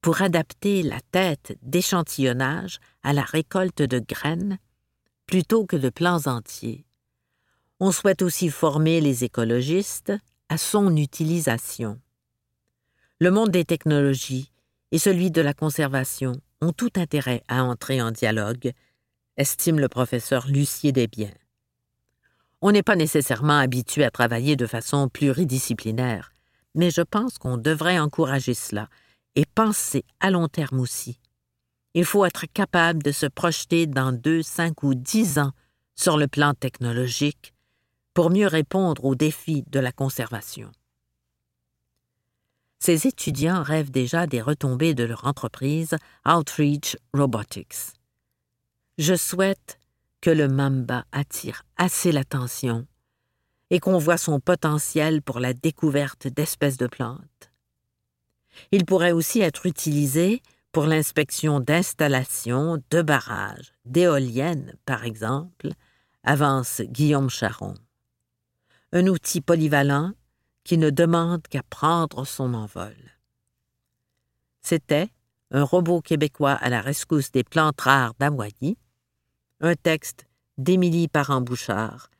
pour 0.00 0.22
adapter 0.22 0.84
la 0.84 1.00
tête 1.10 1.58
d'échantillonnage 1.62 2.78
à 3.02 3.12
la 3.12 3.22
récolte 3.22 3.82
de 3.82 3.98
graines 3.98 4.58
plutôt 5.26 5.66
que 5.66 5.74
de 5.76 5.90
plants 5.90 6.28
entiers. 6.28 6.84
On 7.80 7.92
souhaite 7.92 8.22
aussi 8.22 8.50
former 8.50 9.00
les 9.00 9.22
écologistes 9.22 10.12
à 10.48 10.58
son 10.58 10.96
utilisation. 10.96 12.00
Le 13.20 13.30
monde 13.30 13.50
des 13.50 13.64
technologies 13.64 14.50
et 14.90 14.98
celui 14.98 15.30
de 15.30 15.40
la 15.40 15.54
conservation 15.54 16.40
ont 16.60 16.72
tout 16.72 16.90
intérêt 16.96 17.44
à 17.46 17.62
entrer 17.62 18.02
en 18.02 18.10
dialogue, 18.10 18.72
estime 19.36 19.78
le 19.78 19.88
professeur 19.88 20.48
Lucier 20.48 20.90
Desbiens. 20.90 21.34
On 22.62 22.72
n'est 22.72 22.82
pas 22.82 22.96
nécessairement 22.96 23.58
habitué 23.58 24.02
à 24.02 24.10
travailler 24.10 24.56
de 24.56 24.66
façon 24.66 25.08
pluridisciplinaire, 25.08 26.32
mais 26.74 26.90
je 26.90 27.02
pense 27.02 27.38
qu'on 27.38 27.58
devrait 27.58 28.00
encourager 28.00 28.54
cela 28.54 28.88
et 29.36 29.46
penser 29.46 30.04
à 30.18 30.32
long 30.32 30.48
terme 30.48 30.80
aussi. 30.80 31.20
Il 31.94 32.04
faut 32.04 32.24
être 32.24 32.46
capable 32.46 33.04
de 33.04 33.12
se 33.12 33.26
projeter 33.26 33.86
dans 33.86 34.10
deux, 34.10 34.42
cinq 34.42 34.82
ou 34.82 34.96
dix 34.96 35.38
ans 35.38 35.52
sur 35.94 36.16
le 36.16 36.26
plan 36.26 36.54
technologique 36.54 37.54
pour 38.18 38.30
mieux 38.30 38.48
répondre 38.48 39.04
aux 39.04 39.14
défis 39.14 39.62
de 39.68 39.78
la 39.78 39.92
conservation. 39.92 40.72
Ces 42.80 43.06
étudiants 43.06 43.62
rêvent 43.62 43.92
déjà 43.92 44.26
des 44.26 44.42
retombées 44.42 44.94
de 44.94 45.04
leur 45.04 45.24
entreprise 45.24 45.96
Outreach 46.26 46.96
Robotics. 47.14 47.94
Je 48.98 49.14
souhaite 49.14 49.78
que 50.20 50.30
le 50.30 50.48
mamba 50.48 51.04
attire 51.12 51.62
assez 51.76 52.10
l'attention 52.10 52.88
et 53.70 53.78
qu'on 53.78 53.98
voit 53.98 54.18
son 54.18 54.40
potentiel 54.40 55.22
pour 55.22 55.38
la 55.38 55.54
découverte 55.54 56.26
d'espèces 56.26 56.76
de 56.76 56.88
plantes. 56.88 57.52
Il 58.72 58.84
pourrait 58.84 59.12
aussi 59.12 59.42
être 59.42 59.64
utilisé 59.64 60.42
pour 60.72 60.86
l'inspection 60.86 61.60
d'installations, 61.60 62.82
de 62.90 63.00
barrages, 63.00 63.74
d'éoliennes, 63.84 64.74
par 64.86 65.04
exemple, 65.04 65.68
avance 66.24 66.80
Guillaume 66.80 67.30
Charon. 67.30 67.74
Un 68.92 69.06
outil 69.06 69.40
polyvalent 69.40 70.12
qui 70.64 70.78
ne 70.78 70.90
demande 70.90 71.42
qu'à 71.48 71.62
prendre 71.62 72.24
son 72.24 72.54
envol. 72.54 72.96
C'était 74.62 75.08
un 75.50 75.62
robot 75.62 76.00
québécois 76.00 76.52
à 76.52 76.68
la 76.68 76.80
rescousse 76.80 77.30
des 77.30 77.44
plantes 77.44 77.80
rares 77.80 78.14
d'Hawaï, 78.18 78.76
un 79.60 79.74
texte 79.74 80.26
d'Émilie 80.58 81.08
Parent-Bouchard, 81.08 82.10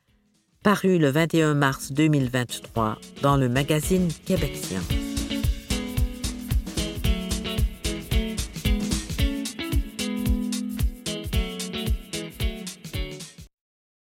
paru 0.63 0.97
le 0.97 1.09
21 1.09 1.53
mars 1.53 1.91
2023 1.91 2.97
dans 3.21 3.37
le 3.37 3.49
magazine 3.49 4.09
Québecien. 4.25 4.81